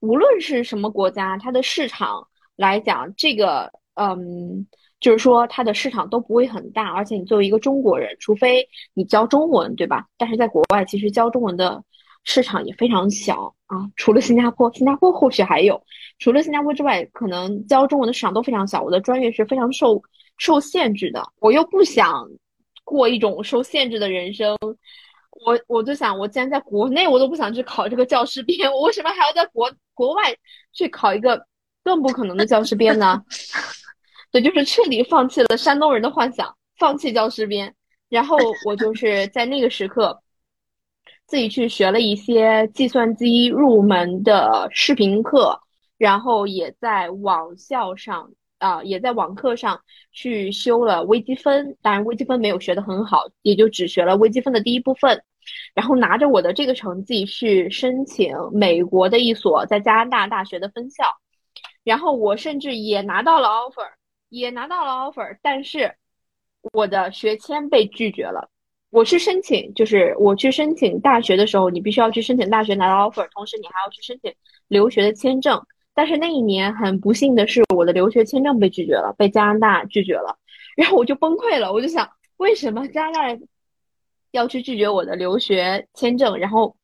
[0.01, 2.27] 无论是什么国家，它的市场。
[2.63, 4.67] 来讲这个，嗯，
[5.01, 10.07] 就是说它的市场都不会很大，而且你作为一个中国人，除非你教中文，对吧？
[10.17, 11.83] 但是在国外，其实教中文的
[12.23, 13.91] 市场也非常小啊。
[13.97, 15.83] 除了新加坡，新加坡或许还有，
[16.21, 18.81] 除了新加坡之外，可能教中文的市场都非常小。
[18.81, 20.01] 我的专业是非常受
[20.39, 22.29] 受限制的，我又不想
[22.85, 24.57] 过一种受限制的人生。
[25.45, 30.23] 我我就想，我既然在国内，我都不想去考这个教师 编，我为什么还要在国国外
[30.73, 31.45] 去考一个
[31.85, 33.23] 更不可能的教师编呢？
[34.31, 37.75] 对，就是彻底放弃了山东人的幻想，放弃教师编。
[38.09, 40.23] 然后我就是在那个时刻，
[41.27, 45.61] 自己去学了一些计算机入门的视频课，
[45.99, 49.81] 然后也在网校上啊，也在网课上
[50.13, 51.77] 去修了微积分。
[51.83, 55.23] 当然，微积分没有学得很好，也就只学了微积分的第一部分。
[55.75, 61.05] 然后拿着我的这个成绩去申请美国的一所在加拿大大学的分校，
[61.85, 63.91] 然后我甚至也拿到了 offer，
[64.29, 65.95] 也拿到了 offer，但是。
[66.73, 68.49] 我的学签被拒绝了。
[68.91, 74.33] 我去申请，就是我去申请大学的时候，你必须要去申请大学拿到 offer，同时你还要去申请
[74.69, 75.61] 留学的签证。
[75.93, 80.39] 但是那一年很不幸的是，我的留学签证被拒绝了，被加拿大拒绝了。
[80.77, 83.41] 然后我就崩溃了，我就想，为什么加拿大
[84.31, 86.39] 要去拒绝我的留学签证？
[86.39, 86.77] 然后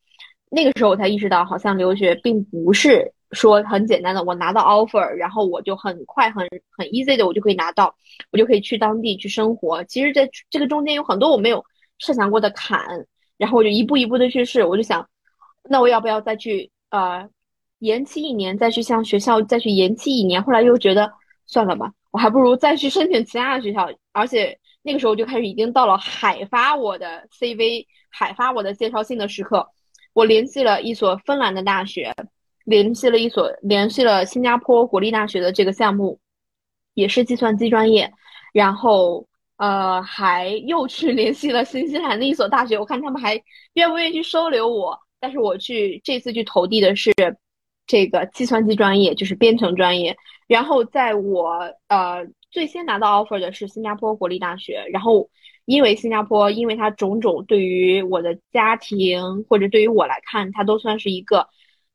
[0.50, 3.12] 那个时候我才意识到，好像留学并不是。
[3.32, 7.94] 说很简单的，我拿到 offer，然后我就很快很很 easy 的，我就可以拿到，
[8.32, 9.84] 我就可以去当地去生活。
[9.84, 11.64] 其实，在这个中间有很多我没有
[11.98, 12.80] 设想过的坎，
[13.36, 14.64] 然后我就一步一步的去试。
[14.64, 15.06] 我就想，
[15.64, 17.28] 那我要不要再去呃
[17.80, 20.42] 延期一年，再去向学校再去延期一年？
[20.42, 21.12] 后来又觉得
[21.46, 23.90] 算了吧，我还不如再去申请其他的学校。
[24.12, 29.68] 而且那个时候就开始已经到了海发我的 CV、海发我的介绍信的时刻。
[30.14, 32.12] 我联系了一所芬兰的大学。
[32.68, 36.20] 联系了一所，联系了新加坡国立大学的这个项目，
[36.92, 38.12] 也是计算机专业，
[38.52, 43.42] 然后呃还又去联系了新西兰的一所大学，我看他们还
[43.72, 44.98] 愿不愿意去收留我。
[45.18, 47.10] 但是我去这次去投递的是
[47.86, 50.14] 这个计算机专业，就是编程专业。
[50.46, 55.26] 然后在我呃最先拿到 offer 的是新加坡国立大学，然后
[55.64, 61.48] 因为新加坡，因为它种种对于我的家庭或者对于我来看，它都算是一个。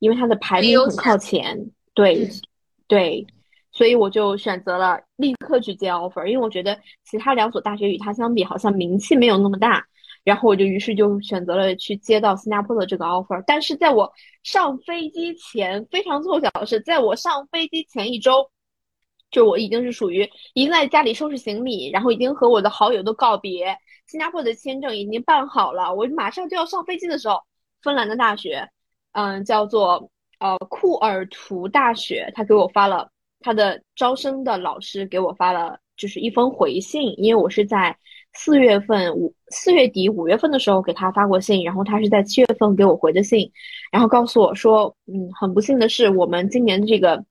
[0.04, 1.58] 因为它的排名很靠前，
[1.94, 2.30] 对，
[2.88, 3.26] 对，
[3.72, 9.88] 所以我就选择了立刻去接 offer，因为我觉得其他两所大学与它相比，好像名气没有那么大。
[10.26, 13.42] 然后我就于是就选择了去接到新加坡的这个 offer。
[13.48, 14.12] 但是在我
[14.44, 18.50] 上飞机前，非常凑巧的是，在我上飞机前一周，
[19.32, 23.78] 就我已经是属于已经在家里收拾行李，然后已经和我的好友都告别，
[24.08, 27.40] 新加坡的签证已经办好了，我马上就要上飞机的时候，
[27.82, 28.70] 芬兰的大学。
[29.14, 30.10] 嗯，叫做
[30.40, 33.10] 呃库尔图大学，他给我发了
[33.40, 37.96] 他的招生的老师给我发了就是一封回信，因为我是在
[38.34, 43.52] 四月份五四月底五月份的时候给他发过信，然后他是在七月份给我回的信，
[43.92, 47.24] 然后告诉我说，嗯，很不幸的是我们今年这个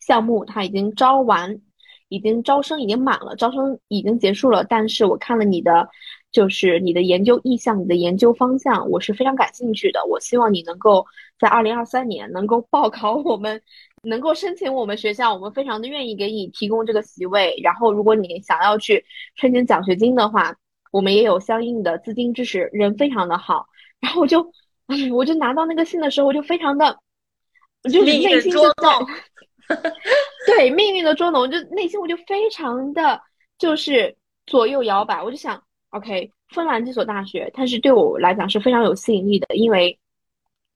[0.00, 1.60] 项目他已经招完，
[2.08, 5.88] 已经招生已经满了，招生已经结束了，但是我看了你的。
[6.32, 10.02] 就是你的研究意向，你的研究方向，我是非常感兴趣的。
[10.06, 11.06] 我希望你能够
[11.38, 13.60] 在二零二三年能够报考我们，
[14.02, 17.54] 能够申请我们学校，我们非常的愿意给你提供这个席位。
[17.62, 19.04] 然后，如果你想要去
[19.36, 20.56] 申请奖学金的话，
[20.90, 23.66] 我们也有相应的资金支持，人非常的好。
[24.00, 24.40] 然后我就，
[24.86, 26.98] 哎，我就拿到那个信的时候，我就非常的，
[27.84, 29.76] 我就是内心就在，
[30.46, 33.20] 对命运的捉弄，就内心我就非常的
[33.58, 34.16] 就是
[34.46, 35.62] 左右摇摆，我就想。
[35.92, 39.98] OK，芬兰这所大学，它是对我来讲是非常有吸引力的，因为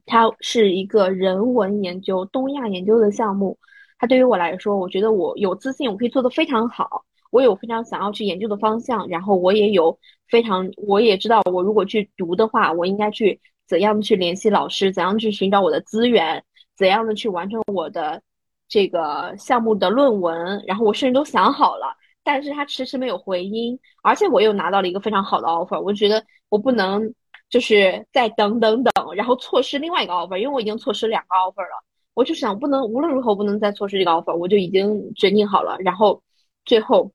[0.04, 3.58] 它是一个人文研究、东亚研究的项目。
[3.98, 7.02] 它对于我来说，我觉得我有自信，我可以做得非常好。
[7.30, 9.98] 我有非常想要去研究的方向，然后我也有
[10.28, 16.44] 非常，我也知道我如果去读的话，我应该去怎样去联系老师，怎样去寻找我的资源，
[16.76, 18.20] 怎样的去完成我的
[18.68, 21.96] 这个项目的论文，然后我甚至都想好了。
[22.26, 27.14] 但是他迟迟没有回音，而且我又拿到了一个非常好的 offer，我觉得我不能
[27.48, 36.20] 就是再等等等，然后错失另外一个 offer，因为我已经错失两个 offer 了，我就想不能无论如何不能再错失这个 offer，我就已经决定好了，然后
[36.64, 37.12] 最后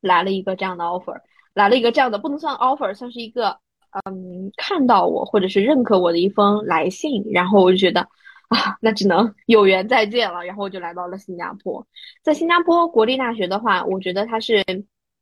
[0.00, 1.20] 来了一个这样的 offer，
[1.52, 3.58] 来了一个这样的不能算 offer，算是一个
[4.04, 8.06] 嗯看到我或者是认可我的一封来信，然后我就觉得。
[8.48, 10.44] 啊，那只能有缘再见了。
[10.44, 11.84] 然后我就来到了新加坡，
[12.22, 14.64] 在新加坡国立大学的话，我觉得它是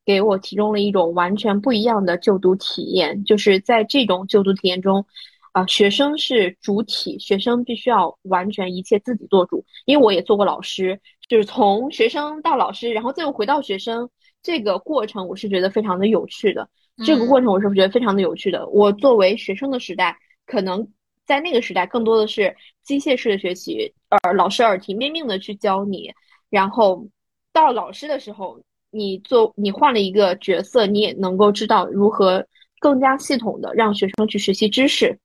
[0.05, 3.25] 给我提供了一种完全不一样的就读体验。
[3.25, 5.07] 就是在这种就读体验中，
[5.53, 9.65] 啊，学生是主体，学生必须要完全一切自己做主。
[9.87, 14.11] 因为我也做过老师，就是从学生到老师，然后再又回到学生，
[14.43, 16.69] 这个过程我是觉得非常的有趣的。
[17.07, 18.69] 这个过程我是觉得非常的有趣的。
[18.69, 20.87] 我作为学生的时代，可能。
[21.27, 26.13] 在那个时代，更多的是机械式的学习，呃，老师耳提面命的去教你。
[26.51, 27.07] 然后
[27.53, 28.61] 到老师的时候，
[28.91, 32.47] 你做你换了一个角色，你也能够知道如何
[32.79, 35.19] 更加系统的让学生去学习知识，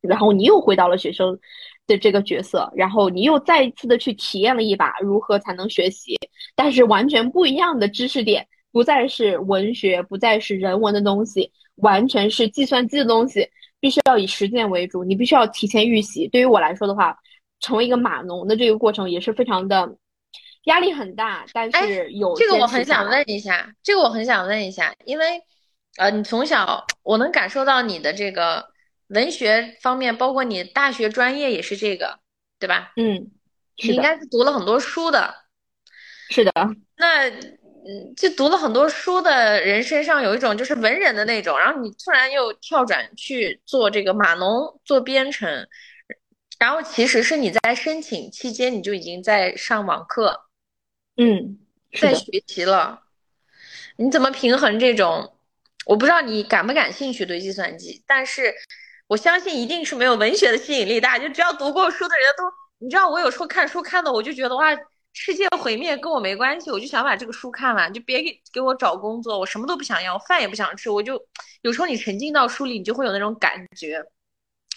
[0.00, 1.38] 然后你又回到了学生
[1.86, 6.16] 的这个角色，然后你又再一次的去体验了一把如何才能学习，
[6.54, 13.46] 但是完全不一样的知识点，不再是文学，不再是人文的东西，完全是计算机的东西，
[13.80, 16.28] 必须要以实践为主，你必须要提前预习。
[16.28, 17.16] 对于我来说的话，
[17.58, 19.96] 成为一个码农的这个过程也是非常的。
[20.64, 25.42] 压力很大，但是有这个我很想问一下，这个我很想问一下，因为
[25.96, 28.66] 呃，你从小我能感受到你的这个
[29.08, 32.20] 文学方面，包括你大学专业也是这个，
[32.58, 32.92] 对吧？
[32.96, 33.30] 嗯，
[33.82, 35.34] 你应该是读了很多书的。
[36.28, 36.52] 是的。
[36.98, 37.30] 那
[37.86, 45.66] 嗯，就读了很多书的人身上有一种就是文人的那种，然后你突然又跳转去做这个码农，做编程，
[46.58, 50.42] 然后其实是你在申请期间你就已经在上网课。
[51.16, 51.58] 嗯，
[51.98, 53.02] 在学习了，
[53.96, 55.36] 你怎么平衡这种？
[55.86, 58.54] 我不知道你感不感兴趣对计算机，但是
[59.06, 61.18] 我相信一定是没有文学的吸引力大。
[61.18, 62.44] 就只要读过书的人都，
[62.78, 64.76] 你知道我有时候看书看的，我就觉得哇，
[65.12, 71.20] 世界毁灭跟我没关系，我就想把这个书看完，就别给给我找工作，我什么都不想要，饭也不想吃，我就
[71.62, 74.02] 有时候你沉浸到书里，你就会有那种感觉。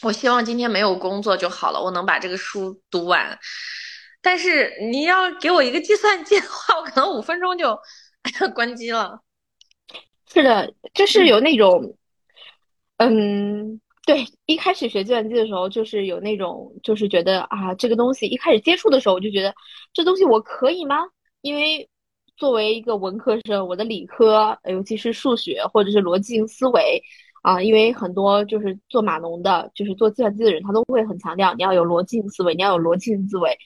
[0.01, 3.37] 我希望今天没有工作就好了，我能把这个书读完。
[4.21, 7.77] 但是你要给我一个计算机的话， 我可能五分钟就
[8.55, 9.19] 关机了。
[10.31, 11.95] 是的，就是有那种，
[12.97, 19.53] 嗯，对，一开始学计算机的时候，就是有那种，就是觉得啊，这个东西一开始接触的时候，我就觉得
[19.93, 20.97] 这东西我可以吗？
[21.41, 21.89] 因为
[22.35, 27.01] 作为一个文科生，我的理科，尤其是数学或者是逻辑性思维
[27.43, 33.57] 啊，因为很多就是做码农的，就是做计算机的人，他都会很强调你要有逻辑性思维，你要有逻辑性思维。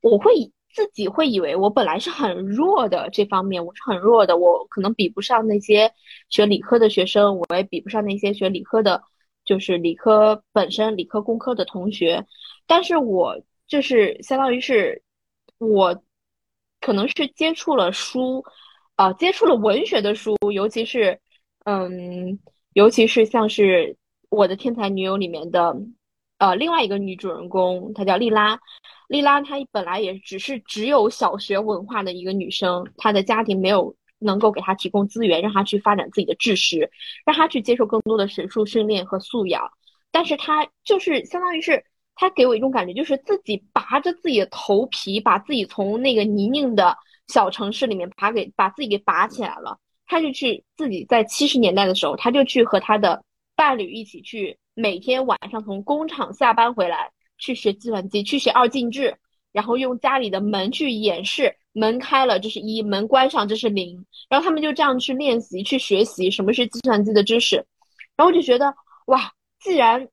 [0.00, 0.32] 我会
[0.72, 5.92] 自己会以为我本来是很弱的这方面，我是很弱的，我可能比不上那些
[6.28, 9.02] 学理科的学生，我也比不上那些学理科的，
[9.44, 12.24] 就是理科本身理科工科的同学。
[12.66, 15.02] 但是我就是相当于是，
[15.58, 16.02] 我
[16.80, 18.44] 可能是接触了书，
[18.96, 21.18] 啊，接触了文学的书，尤其是，
[21.64, 22.38] 嗯，
[22.74, 23.96] 尤其是像是
[24.30, 25.76] 我的天才女友里面的。
[26.38, 28.58] 呃，另外一个女主人公，她叫莉拉。
[29.06, 36.90] 莉拉她本来也只是只有小学文化的一个女生，她的家庭没有能够给他提供资源，让他去发展自己的知识，
[37.24, 39.70] 让他去接受更多的神术训练和素养。
[40.10, 46.96] 但是他就是相当于是，他给我一种感觉，就是自己拔着自己的头皮，把自己从那个泥泞的
[47.28, 49.78] 小城市里面拔给把自己给拔起来了。
[50.06, 53.24] 他就去自己在七十年代的时候，他就去和他的
[53.56, 54.58] 伴侣一起去。
[54.74, 59.14] 每天晚上从工厂下班回来，去学计算机，去学二进制，
[59.52, 67.56] 然后用家里的门去演示，门开了这是一，门关上这是零，然后他们就这样去练习，去学习什么是计算机的知识，
[68.16, 68.74] 然后我就觉得
[69.06, 70.08] 哇，既然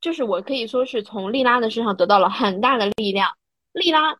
[0.00, 3.30] 就是我可以说是从丽拉的身上得到了很大的力量，
[3.72, 4.16] 丽拉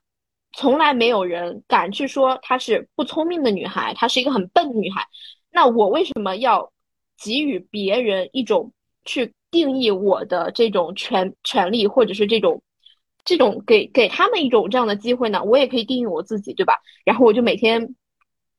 [0.52, 5.06] 从来没有人敢去说她是不聪明的女孩，她是一个很笨的女孩，
[5.50, 6.72] 那我为什么要
[7.22, 8.72] 给予别人一种
[9.04, 9.32] 去？
[9.50, 12.60] 定义我的这种权权利，或者是这种
[13.28, 15.44] 这种给给他们一种这样的机会呢？
[15.44, 16.78] 我也可以定义我自己，对吧？
[17.04, 17.94] 然后我就每天，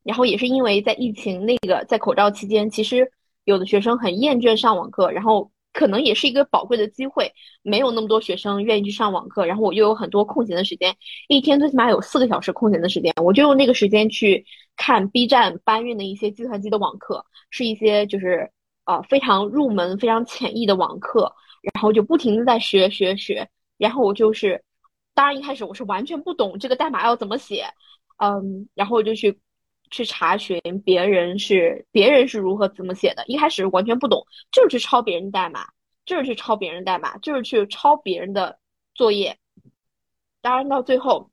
[0.03, 3.11] 然后也是因为在疫情那个在口罩期间，其实
[3.45, 10.95] 有的学生很厌倦上网课，然后可能也是一个宝贵的机会，没有那么多学生愿意去上网课，然后我又有很多空闲的时间，
[11.29, 14.45] 一天最起码有四个小时空闲的时间，我就用那个时间去
[14.77, 18.51] 看 B 站搬运的一些计算机的网课，是一些就是。
[18.85, 23.47] 啊，非常入门、非常浅易的网课，然后就不停的在学学学，
[23.79, 24.63] 然后我就是，
[25.15, 27.65] 当然一开始我是完全不懂这个代码要怎么写，
[28.17, 29.39] 嗯，然后我就去
[29.89, 35.65] 去查询别人是别人是如何怎么写的，一开始完全不懂，就是去抄别人代码，
[36.05, 38.59] 就是去抄别人代码，就是去抄别人的
[38.93, 39.39] 作业，
[40.41, 41.31] 当然到最后，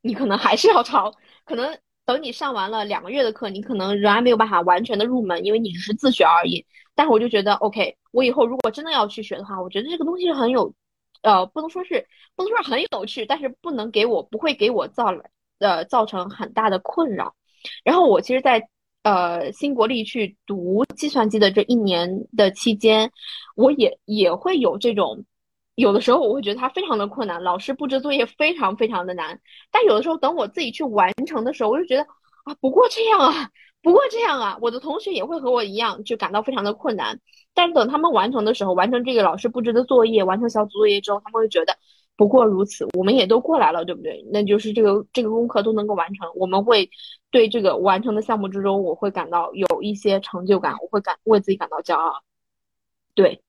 [0.00, 1.12] 你可能还是要抄，
[1.44, 1.76] 可能。
[2.06, 6.66] 等你上完了两个月的课，你可能仍然没有办法完全的入门，因为你只是自学而已。
[6.96, 10.74] 但是我就觉得，OK，我以后如果真的要去学的话，我觉得这个东西很有，
[11.22, 12.06] 呃，不能说是
[12.36, 15.06] 不能说是很有趣，但是不能给我不会给我造
[15.58, 17.34] 呃造成很大的困扰。
[17.84, 18.68] 然后我其实，在
[19.02, 23.10] 呃新国立去读计算机的这一年的期间，
[23.56, 25.24] 我也也会有这种。
[25.76, 29.40] 有的时候我会觉得它非常的困难，老师布置作业非常非常的难。
[29.70, 32.02] 但有的时候等我自己去完成的时候，我就觉得
[32.44, 33.48] 啊，不过这样啊，
[33.82, 34.58] 不过这样啊。
[34.60, 37.20] 我的同学也会和我一样，就感到非常的困难。
[37.54, 41.76] 但是等他们完成的时候，完成这个老师布置的作业，完成小组作业之后，他们会觉得
[42.16, 44.24] 不过如此，我们也都过来了，对不对？
[44.30, 46.88] 那就是这个这个功课都能够完成，我们会
[47.30, 52.12] 对这个完成的项目之中，我会感到有一些成就感，我会感为自己感到骄傲。
[53.14, 53.42] 对，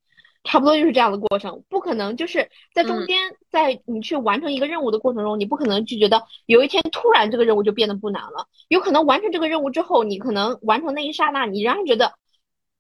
[0.44, 3.18] 差不多就是这样的过程，不可能就是在中间，
[3.50, 12.14] 在你去完成一个任务的过程中，你不可能就觉得有一天突然这个任务就变得不难了，有可能完成这个任务之后，你可能完成那一刹那，你仍然觉得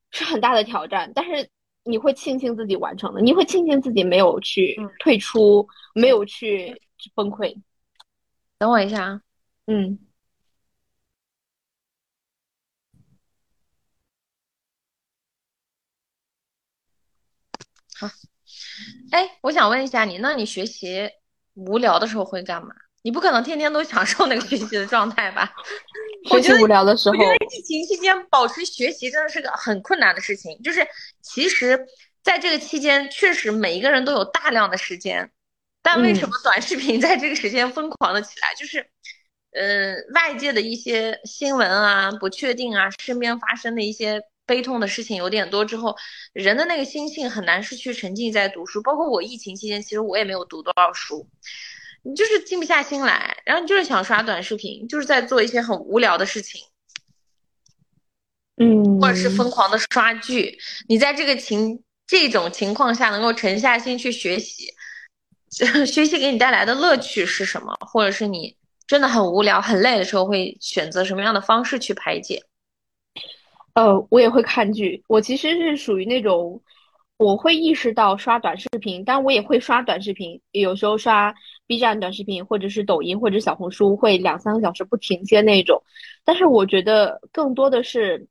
[0.09, 1.49] 是很大的挑战，但是。
[1.83, 6.79] 你会庆幸自己完成了，你会庆幸自己没有去退出，没有去
[7.15, 7.57] 崩溃。
[8.59, 9.21] 等我一下啊，
[9.65, 9.97] 嗯，
[18.01, 18.11] 好。
[19.11, 21.09] 哎，我想问一下你，那你学习
[21.53, 22.73] 无聊的时候会干嘛？
[23.03, 25.51] 你不可能天天都享受那个学习的状态吧？
[26.29, 30.59] 学习无聊的时候，我觉得疫情期间保持学习真的是个很困难的事情。
[30.63, 30.85] 就是
[31.21, 31.85] 其实
[32.23, 35.31] 在这个期间，确实每一个人都有大量的时间，
[35.81, 38.53] 但为什么短视频在这个时间疯狂的起来？
[38.55, 38.87] 就是，
[39.53, 44.21] 呃，外界的一些新闻啊、不确定啊、身边发生的一些
[44.51, 45.95] 悲痛的事情有点多之后，
[46.33, 48.81] 人的那个心性很难是去沉浸在读书。
[48.81, 51.25] 包括我疫情期间，其实我也没有读多少书。
[52.03, 56.61] 你就是静不下心来，然后你就是想刷短视频，就是在做一些很无聊的事情，
[58.57, 60.57] 嗯，或者是疯狂的刷剧。
[60.89, 64.67] 你在这个情这种情况下能够沉下心去学习，
[65.87, 67.73] 学习给你带来的乐趣是什么？
[67.87, 72.43] 或者是你真的很无聊、很累的时候，会选择什么样的方式去排解？
[73.75, 75.03] 呃，我也会看剧。
[75.07, 76.61] 我其实是属于那种。
[77.17, 81.31] 我会意识到刷短视频，但我也会刷短视频，有时候刷
[81.67, 85.79] B 站短视频，或者是抖音，或者小红书，会两三个小时不停歇那种。
[86.23, 88.27] 但是我觉得更多的是，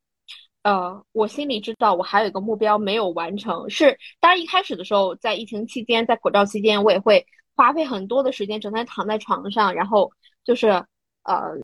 [0.64, 3.70] 呃，我心里知道我还有一个目标没有完成。
[3.70, 7.24] 是，当然一开始的时候，在疫情期间，在口罩期间，我也会
[7.54, 10.10] 花费很多的时间，整天躺在床上，然后
[10.44, 10.66] 就是
[11.22, 11.54] 呃，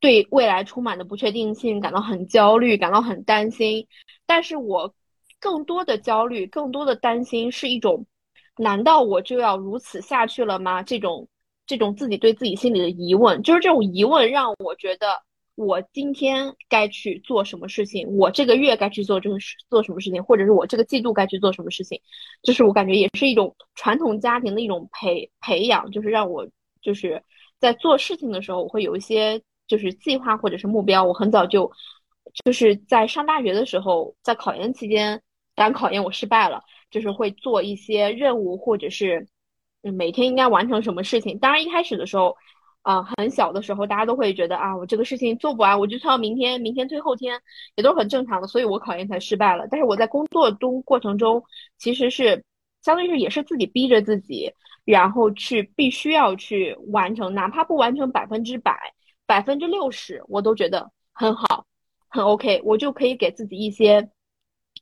[0.00, 3.86] 对未来充满的不确定性感到很焦虑，感到很担心。
[4.26, 4.94] 但是我。
[5.40, 8.04] 更多的焦虑，更多的担心，是一种，
[8.56, 10.82] 难道我就要如此下去了吗？
[10.82, 11.28] 这种，
[11.64, 15.22] 这种自己对自己心里的疑问，就是这种疑问让我觉得，
[15.54, 22.00] 我今天该去做什么事情，我这个月该去做这个事，做什么事情，或者是我这个季度该去做什么事情，
[22.42, 26.44] 就是我感觉也是一种传统家庭的一种培培养，就是让我
[26.82, 27.22] 就是
[27.60, 31.04] 在做事情的时候，我会有一些就是计划或者是目标。
[31.04, 31.70] 我很早就
[32.44, 35.22] 就是在上大学的时候，在考研期间。
[35.54, 39.26] 当考研我失败了，就是会做一些任务，或者是
[39.82, 41.36] 嗯每天应该完成什么事情。
[41.40, 42.36] 当然一开始的时候，
[42.82, 47.40] 啊很小的时候，大家都会觉得啊我这个事情做不完，我就算明天，明天推后天，
[47.74, 48.46] 也都是很正常的。
[48.46, 49.66] 所以我考研才失败了。
[49.68, 51.42] 但是我在工作中过程中，
[51.76, 52.40] 其实是
[52.82, 54.52] 相当于是也是自己逼着自己，
[54.84, 58.78] 然后去必须要去完成，哪怕不完成百分之百，
[59.28, 61.66] 百分之六十，我都觉得很好，
[62.08, 64.10] 很 OK，我就可以给自己一些。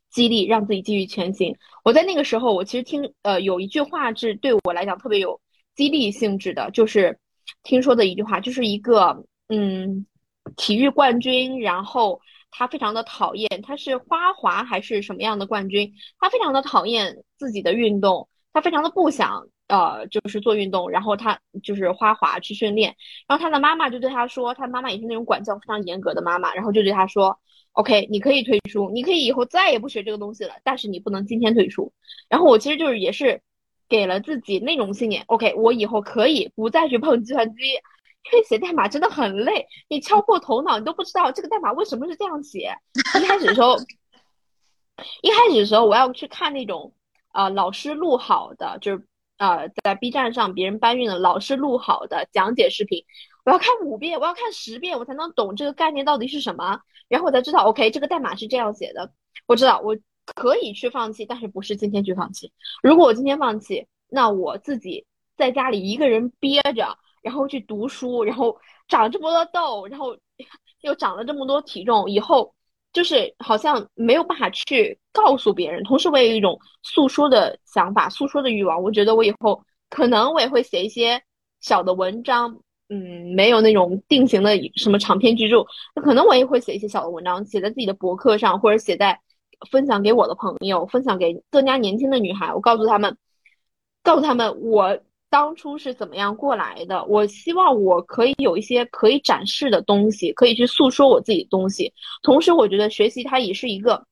[0.09, 1.55] 激励让自己继续前行。
[1.83, 5.39] 我在那个时候，我其实听呃有一句话是对我来讲特别有
[5.75, 7.19] 激励性质的，就是
[7.63, 10.05] 听说的一句话，就是一个嗯
[10.55, 12.21] 体育冠军，然后
[12.51, 15.93] 他非常的讨厌，他是花滑还是什么样的冠军？
[16.19, 22.95] 他非常的讨厌自己的运动，他非常的不想呃就是做运动，然后他就是花滑去训练，
[23.27, 27.39] 然后他的妈妈就对他说，他妈妈也是那种管教非常严格的妈妈，然后就对他说。
[27.73, 31.93] OK，你可以退出，你可以以后再也不学这个东西了，但是你不能今天退出。
[32.27, 33.39] 然后我其实就是也是
[33.87, 37.61] 给了自己那种信念，OK，我以后可以不再去碰计算机，
[38.31, 42.75] 因为写代码真的很累，你敲破头脑，你都不知道这个代码为什么是这样写。
[43.15, 43.75] 一开始的时候，
[45.21, 46.91] 一开始的时候我要去看那种
[47.31, 49.05] 呃老师录好的，就是
[49.37, 53.03] 呃在 B 站上别人搬运的老师录好的讲解视频。
[53.45, 59.09] 我要看五遍，我要看十遍，我才能懂这个概念到底是什么，然后我才知道，OK，这个代码是这样写的。
[59.45, 59.95] 我知道我
[60.35, 62.51] 可以去放弃，但是不是今天去放弃。
[62.83, 65.05] 如果我今天放弃，那我自己
[65.37, 68.57] 在家里一个人憋着，然后去读书，然后
[68.89, 70.17] 长这么多痘，然后
[70.81, 72.53] 又长了这么多体重，以后
[72.97, 75.83] 就是好像没有办法去告诉别人。
[75.83, 78.81] 同时，我也有一种诉说的想法，诉说的欲望。
[78.81, 81.21] 我觉得我以后可能我也会写一些
[81.61, 82.59] 小的文章。
[82.89, 85.63] 嗯，没有那种定型的什么长篇巨著，
[86.01, 89.19] 可能我也会写一些小的文章，写在自己的博客上，或者写在
[89.69, 92.51] 分享给我的朋友，分享给更加年轻的女孩。
[92.51, 93.15] 我告诉他们，
[94.01, 94.97] 告诉他们我
[95.29, 97.03] 当初是怎么样过来的。
[97.05, 101.93] 我希望我可以有一些可以展示的东西，可以去诉说我自己的东西。
[102.23, 104.05] 同时，我觉得学习它也是一个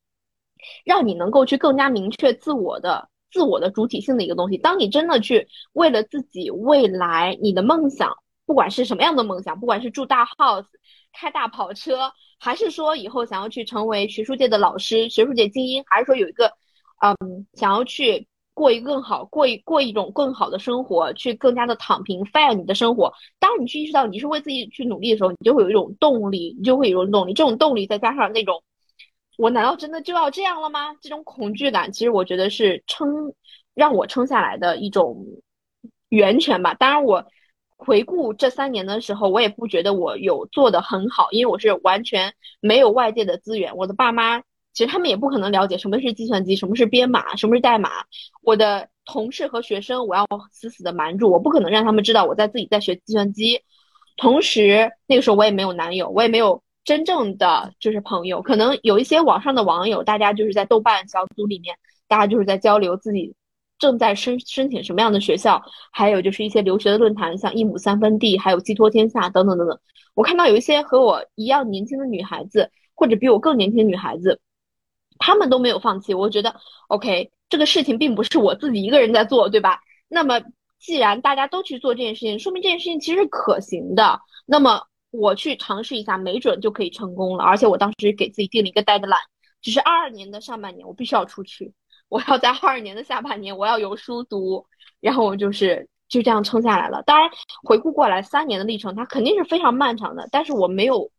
[0.83, 4.57] 让你能够去更加明确自我的自我的主体性的一个东西。
[4.57, 8.13] 当你真的去为了自己未来你的梦想，
[8.45, 10.65] 不管是什么样的梦想，不管是住大 house、
[11.13, 16.51] 开大跑车，还是说以后想要去成为学术界的老师、学术界精英，还是说有一个，
[17.01, 18.27] 嗯，想要去。
[18.55, 23.13] 过一个更好，过一过一种更好的生活，去更加的躺平，fire 你的生活。
[23.37, 27.33] 当你去意识到你是为自己去努力的时候，你就会有一种动力，你就会有一种动力。
[27.33, 28.63] 这种动力再加上那种，
[29.37, 30.95] 我难道真的就要这样了吗？
[31.01, 33.33] 这种恐惧感，其实我觉得是撑
[33.73, 35.25] 让我撑下来的一种
[36.07, 36.73] 源泉吧。
[36.75, 37.25] 当然，我
[37.75, 44.41] 回顾这三年的时候，我也不觉得我有做的很好，因为我是完全没有外界的资源，我的爸妈。
[44.75, 47.89] 其实他们也不可能了解什么是计算机，什么是编码，什么是代码。
[48.43, 53.61] 我的同事和学生，我要死死的瞒住，我不可能让他们知道我在自己在学计算机。
[54.17, 58.41] 同时，那个时候我也没有男友，我也没有真正的就是朋友。
[58.41, 61.75] 可能有一些网上的网友，大家就是在豆瓣小组里面，
[62.09, 63.33] 大家就是在交流自己
[63.79, 65.61] 正在申申请什么样的学校，
[65.91, 69.79] 还有就是一些留学的论坛，像一亩三分地，还有寄托天下等等等等。
[70.13, 74.41] 我看到有一些和我一样年轻的女孩子，或者比我更年轻的女孩子。
[75.17, 76.55] 他们都没有放弃，我觉得
[76.87, 79.81] OK，这个事情并不是我自己一个人在做，对吧？
[80.07, 80.41] 那么
[80.79, 84.19] 既然大家都去做这件事情，说明这件事情其实是可行的。
[84.45, 87.43] 那么我去尝试一下，没准就可以成功了。
[87.43, 89.15] 而且我当时给自己定了一个 deadline，
[89.61, 91.73] 就是二二年的上半年我必须要出去，
[92.09, 94.65] 我要在二二年的下半年我要有书读，
[94.99, 97.01] 然后我就是就这样撑下来了。
[97.03, 97.29] 当然
[97.63, 101.09] 回顾过来三年的历程，它肯定是非常漫长的，但是我没有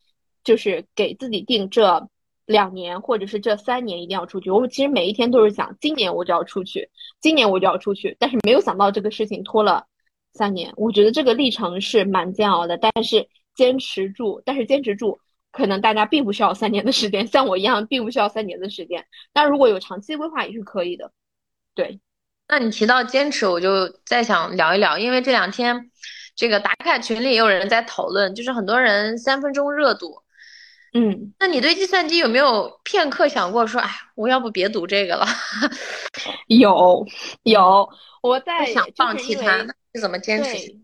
[0.45, 2.09] 就是给自己定这。
[2.47, 4.51] 两年，或者是这三年一定要出去。
[4.51, 6.89] 我其实每一天都是想，今年我就要出去，
[7.21, 8.17] 今年我就要出去。
[8.19, 9.85] 但是没有想到这个事情拖了
[10.33, 10.73] 三年。
[10.77, 15.19] 我觉得这个历程是蛮煎熬的，但是坚持住，但是坚持住，
[15.51, 19.05] 可能大家并不需要三年的时间，像我一样并不需要三年的时间。
[19.33, 21.11] 但如果有长期规划也是可以的。
[21.75, 22.01] 对，
[22.49, 25.91] 那你提到坚持，我就再想聊一聊，因为这两天
[26.37, 30.23] 这个打卡群里也有人在讨论，就是很多人三分钟热度。
[30.99, 35.27] 嗯，那你对计算机有没有片刻想过说，哎，我要不别读这个了？
[36.49, 37.05] 有，
[37.43, 37.87] 有，
[38.23, 39.59] 我在想放弃它，
[39.95, 40.75] 是怎么坚持？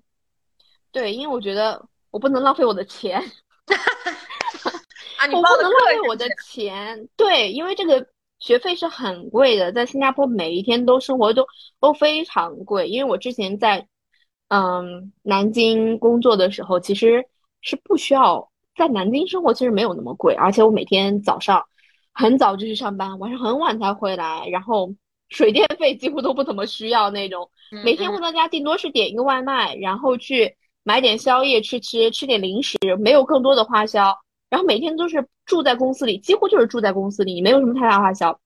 [0.91, 3.19] 对，因为我觉得我不能浪费我的钱，
[5.17, 7.09] 啊，你不能浪费我的钱。
[7.17, 8.07] 对，因为这个
[8.39, 11.47] 学费是很贵的，在新加坡每一天都生活都
[11.81, 12.87] 都非常贵。
[12.87, 13.87] 因为我之前在
[14.49, 17.25] 嗯南京工作的时候，其实
[17.63, 18.52] 是不需要。
[18.77, 21.65] 在南京生活其实没有那么贵，而且我每天早上
[22.13, 24.95] 很早就去上班，晚上很晚才回来，然后
[25.29, 27.51] 水电费几乎都不怎么需要那种。
[27.85, 34.17] 每天回到家顶多是点一个外卖，然后去买点宵夜吃吃，吃点零食，没有更多的花销。
[34.51, 38.39] 然后每天都是住在公司里，几乎就是住在公司里，没有什么太大花销。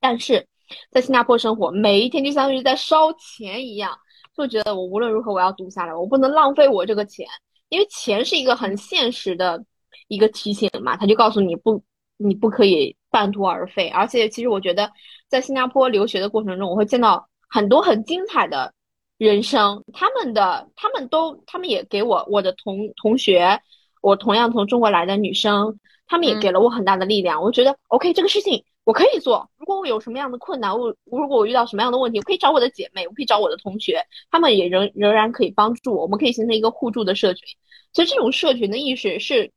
[0.00, 0.46] 但是
[0.90, 3.98] 在新加坡生活，每一天就相当于在烧钱一样，
[4.34, 7.26] 就觉得我无论如何我要读下来，我不能浪费我这个钱。
[7.68, 9.64] 因为钱是一个很现实的
[10.08, 11.82] 一个提醒嘛，他就告诉你不，
[12.16, 13.88] 你不可以半途而废。
[13.88, 14.90] 而且，其实我觉得
[15.28, 18.72] 在新加坡留学的过程中，我会见到很多很精彩的
[19.18, 19.84] 人生。
[19.92, 23.60] 他们的，他们都，他们也给我我的同同学，
[24.00, 27.42] 我同样从中国来的女生，他们也给了我很大的力量。
[27.42, 28.64] 我觉得，OK，这个事情。
[28.88, 29.46] 我可以做。
[29.58, 36.04] 如果我有什么样的困难，我如果我遇到什么样的问题，我可以找我的姐妹，我可以找我的同学，他们也仍仍然可以帮助我。
[36.04, 37.46] 我们可以形成一个互助的社群。
[37.92, 39.52] 所以这种社群的意识是，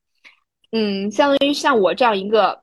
[0.74, 2.62] 嗯，相当于像我这样一个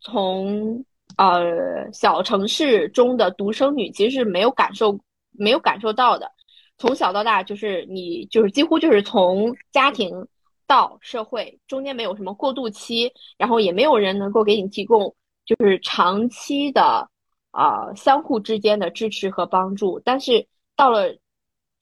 [0.00, 0.84] 从
[1.16, 4.98] 呃小城市中的独生女，其实是没有感受
[5.30, 6.28] 没有感受到的。
[6.76, 10.26] 从小到大，就是你就是几乎就是从家庭
[10.66, 15.14] 到社会中间没有什么过渡期，然后也没有人能够给你提供。
[15.44, 17.08] 就是长期的
[17.50, 20.00] 啊，相互之间的支持和帮助。
[20.04, 21.16] 但是到了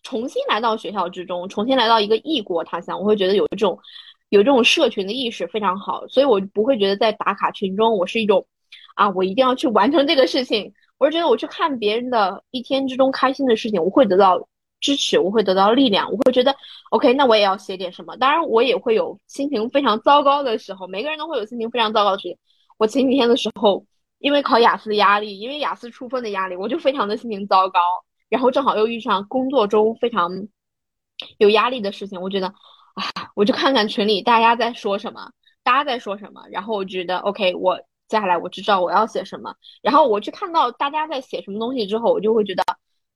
[0.02, 3.78] 重新来到学校之中，重新来到一个异国他乡，我会觉得有一种
[4.30, 6.06] 有这种社群的意识非常好。
[6.08, 8.46] 所以我不会觉得在打卡群中，我是一种
[8.94, 10.72] 啊，我一定要去完成这个事情。
[10.98, 14.48] 我是觉得我去看别人的一天之中开心的事情，我会得到
[14.80, 16.54] 支持，我会得到力量，我会觉得
[16.90, 18.16] OK，那我也要写点什么。
[18.16, 22.34] 当然，我也会有心情非常糟糕的时候，每个人都会有心情非常糟糕的时候。
[22.80, 23.84] 我前几天的时候，
[24.20, 27.78] 因为考雅思的压力，因为雅思出分的压力，我就非常的心情糟糕。
[28.30, 30.30] 然后正好又遇上工作中非常
[31.36, 33.04] 有压力的事情，我觉得，啊，
[33.34, 35.30] 我就看看群里大家在说什么，
[35.62, 36.40] 大家在说什么。
[36.50, 37.76] 然后我觉得，OK，我
[38.08, 39.54] 接下来我知道我要写什么。
[39.82, 42.64] 然后我去看到大家在写什么东西之后，我就会觉得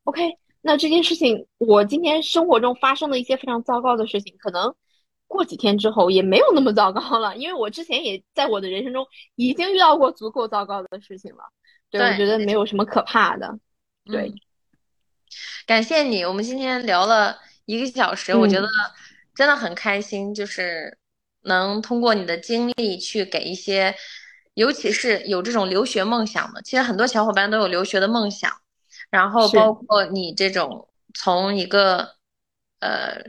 [0.03, 4.75] ，OK，那这件事情，我今天生活中发生的一些非常糟糕的事情，可能。
[5.35, 9.05] 过几天之后也没有那么糟糕了，因为我之前也在我的人生中
[9.35, 11.43] 已经遇到过足够糟糕的事情了。
[11.91, 13.59] 对，我觉得没有什么可怕的。
[14.05, 14.33] 对，
[15.67, 18.69] 感谢你，我们今天聊了一个小时，我觉得
[19.35, 20.97] 真的很开心，就是
[21.43, 23.95] 能通过你的经历去给一些，
[24.55, 28.51] 尤其是有这种留学梦想的，其实很多小伙伴都有留学的梦想，
[29.11, 32.15] 然后包括你这种从一个
[32.81, 33.23] 呃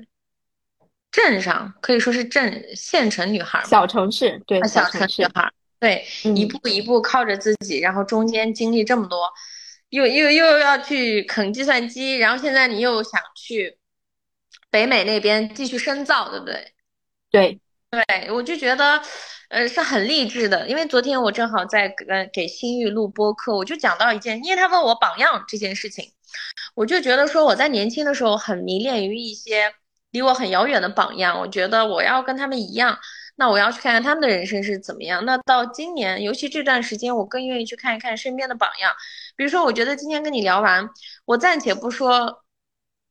[1.15, 5.49] 镇上可以说是镇县城女孩，小城市对小城市女孩，
[5.79, 6.05] 对，
[6.35, 9.31] 一步一步靠着自己，然后中间经历这么多。
[9.91, 13.77] 又又又要去啃计算机，然后现在你又想去
[14.69, 16.73] 北美那边继续深造，对不对？
[17.31, 17.61] 对
[17.91, 19.01] 对，我就觉得，
[19.47, 20.67] 呃，是很励志的。
[20.67, 26.11] 因为昨天我正好在跟给新玉录播课，我就讲到一件，因为他问我榜样这件事情，
[26.73, 29.71] 我就觉得说我在年轻的时候很迷恋于一些
[30.15, 32.97] 离我很遥远的榜样，我觉得我要跟他们一样。
[33.35, 35.25] 那我要去看看他们的人生是怎么样。
[35.25, 38.93] 那到今年，尤其这段时间，我更愿意去看一看身边的榜样。
[39.35, 40.89] 比如说，我觉得今天跟你聊完，
[41.25, 42.45] 我暂且不说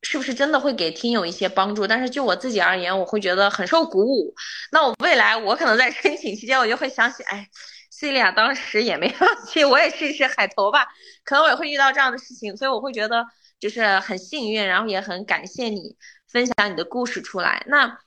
[0.00, 4.34] 是不是真的会给听友一些帮助，但是就我自己而言，我会觉得很受鼓舞。
[4.72, 7.46] 那我未来，我可能在申请期间，我就会想起，哎
[7.90, 10.86] ，c l i a 当时也没放弃， 我也试一试海投吧。
[11.22, 13.22] 可能我也会遇到这样的事情，所以我会觉得
[13.60, 15.96] 就是很幸运，然后也很感谢你
[16.34, 17.64] 分享你的故事出来。
[17.68, 17.98] 那。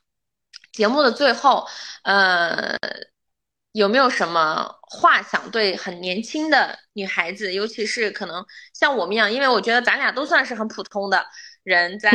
[0.74, 1.68] 节目的最后，
[2.04, 2.78] 呃，
[3.72, 11.26] 有没有什么话想对很年轻的女孩子，尤其是可能像我们一样，因为我觉得咱俩都算是很普通的
[11.64, 12.12] 人，在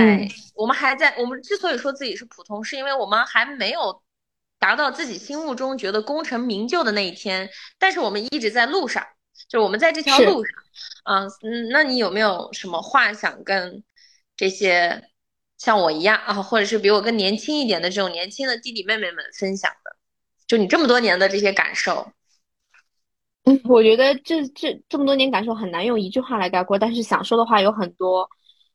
[0.54, 4.00] 我们还在我们之所以说自己是普通，是因为我们还没有
[4.60, 7.50] 达到自己心目中觉得功成名就的那一天，
[7.80, 9.04] 但是我们一直在路上，
[9.48, 10.54] 就是我们在这条路上，
[11.04, 13.82] 嗯嗯，那你有没有什么话想跟
[14.36, 15.08] 这些？
[15.62, 19.94] 像我一样啊，或者是比我更年轻一点的这种年轻的弟弟妹妹们分享的，
[20.48, 22.04] 就你这么多年的这些感受。
[23.44, 28.28] 嗯，我觉得这这这么多年感受很难用一句话来概括，但是想说的话有很多。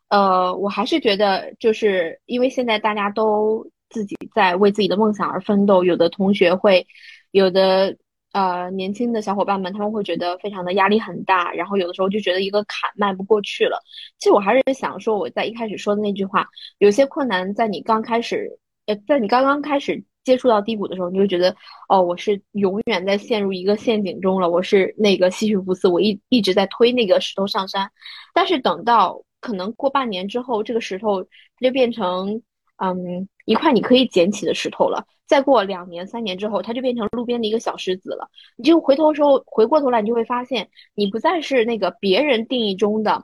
[0.08, 6.88] 呃，我还是觉得，就是因为现在大家都自己在为自己的梦想而奋斗，有的同学会，
[7.32, 7.98] 有的。
[8.38, 13.82] 呃，年轻的小伙伴们，他们会觉得非常的压力很大，然后有的时候就觉得一个坎迈不过去了。
[14.20, 18.48] 其实我还是想说，我在一开始说的那句话，有些困难在你刚开始，
[18.86, 21.56] 呃，在你刚刚开始接触到低谷的时候，你就觉得，
[21.90, 27.90] 哦，我是永远在陷入一个陷阱中了，我是那个西绪福斯，我一一直在推那个石头上山。
[28.36, 31.30] 但是等到可能过半年之后，这个石头它
[31.62, 32.40] 就变成，
[32.76, 35.04] 嗯，一块你可以捡起的石头了。
[35.28, 38.30] 再过两年、三年之后，它就变成路边的一个小石子了。
[38.56, 43.24] 你就回头时候回过头来，你就会发现，你不再是那个别人定义中的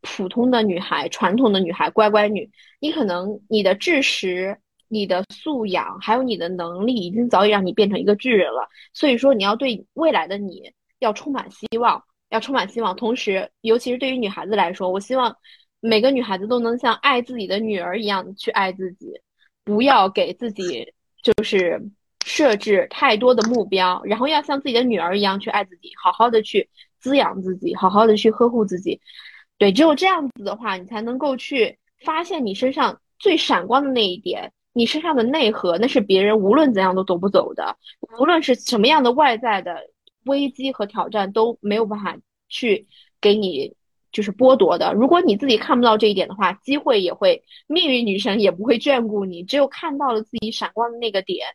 [0.00, 2.50] 普通的女孩、传统的女孩、乖乖女。
[2.80, 8.68] 你可能你的知识、你的素养，还有你的能力，已经早已让你变成一个巨人了。
[8.92, 12.96] 所以说，你要对未来的你要充满希望，要充满希望。
[12.96, 15.34] 同时，尤其是对于女孩子来说，我希望
[15.78, 19.12] 每个女孩子都能像爱自己的女儿一样去爱自己，
[19.64, 20.93] 不要给自己。
[21.24, 21.82] 就是
[22.24, 26.68] 设置太多的目标，然后要像自己的女儿一样去爱自己，好好的去
[27.00, 29.00] 滋养自己，好好的去呵护自己。
[29.58, 37.76] 对，只有这样子的话，你才能够去发现你身上最闪光的那一点，你身上的内核，那是别人无论怎样都夺不走的。
[38.20, 39.76] 无论是什么样的外在的
[40.26, 42.16] 危机和挑战，都没有办法
[42.48, 42.86] 去
[43.20, 43.74] 给你。
[44.14, 44.94] 就是剥夺的。
[44.94, 49.42] 如果你自己看不到这一点的话，机会也会，命运女神也不会眷顾你。
[49.42, 51.48] 只有看到了自己闪光的那个点，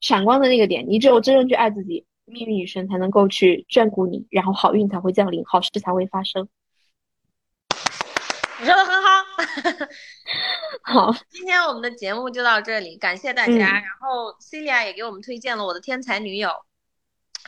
[0.00, 6.48] 闪光的那个点，你只有真正去爱自己，命运女神才能够去眷顾你，然后好运才会降临，好事才会发生。
[8.60, 9.08] 你说的很好，
[11.10, 13.52] 好，今天我们的节目就到这里，感谢大家。
[13.52, 16.50] 然后 Celia 也给我们推荐了我的天才女友。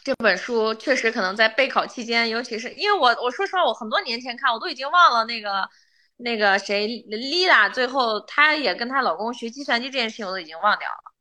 [0.07, 5.69] 这本书确实可能在备考期间，尤其是因为我我说实话，我很多年前看，我都已经忘了那个
[6.17, 11.13] 那个谁，Lila，最后她也跟她老公学计算机这件事情，我都已经忘掉了。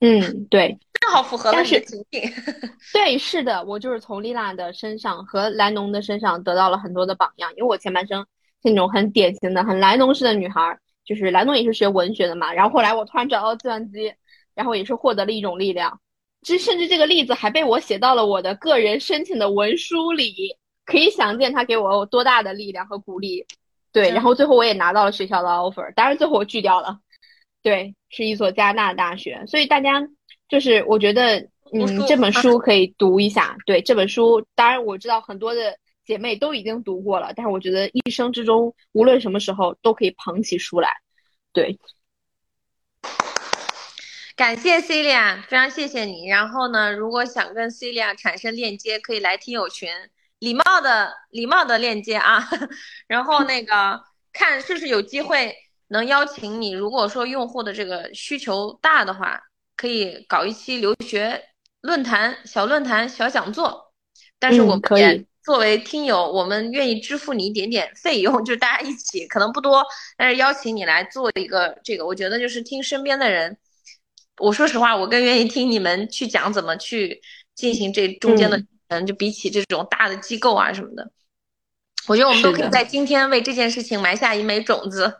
[0.00, 2.30] 嗯，对， 正好符合了你的情境。
[2.92, 8.20] 对，是的，我就是从 Lila 的身上和莱农的身上得到了很多的榜样，因为我前半生
[8.62, 14.12] 是那种很典型的、很莱农式的女孩，就是莱农也是学文学的嘛，然后后来我突然找到计算机，
[14.54, 15.98] 然后也是获得了一种力量。
[16.46, 23.44] 这甚至这个例子还被我写到了我的个人申请的文书里，可以想见他给我有多大的力量和鼓励。
[23.90, 27.00] 对，然后最后我也拿到了学校的 offer，当然最后我拒掉了。
[27.62, 29.42] 对，是一所加拿大大学。
[29.48, 30.06] 所以大家
[30.48, 31.40] 就是我觉得，
[31.72, 33.56] 嗯，这本书可以读一下。
[33.66, 40.90] 对，这本书当然我知道很多的姐妹都已经读过了，但是我觉得一生之中无论什么时候都可以捧起书来。
[41.52, 41.76] 对。
[44.36, 46.28] 感谢 Celia，非常谢谢你。
[46.28, 49.88] 然后呢，如果想跟 Celia 产生链接，可以来听友群，
[50.40, 52.46] 礼貌的礼貌的链接啊，
[53.08, 53.98] 然后那个
[54.34, 55.56] 看是不是有机会
[55.88, 56.72] 能邀请你。
[56.72, 59.40] 如果说用户的这个需求大的话，
[59.74, 61.42] 可以搞一期留学
[61.80, 63.90] 论坛、小论坛、小讲座。
[64.38, 69.82] 但是我们可以作为听友，我们愿意支付你一点点费用，就是大家一起，可能不多，
[70.18, 73.56] 但是邀请你来做一个这个，我觉得就是听身边的人。
[74.38, 77.20] 我说实话，我更愿意听你们去讲怎么去
[77.54, 78.62] 进行这中间的。
[78.88, 81.10] 嗯，就比起这种大的机构啊什么的，
[82.06, 85.12] 我觉得我们都可以在今天为这件事情埋下一枚种子。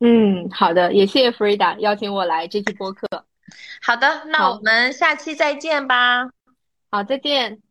[0.00, 3.08] 嗯，好的，也谢谢 Frida 邀请我来这期播客。
[3.80, 6.28] 好的，那我们下期再见吧。
[6.90, 7.69] 好，再见。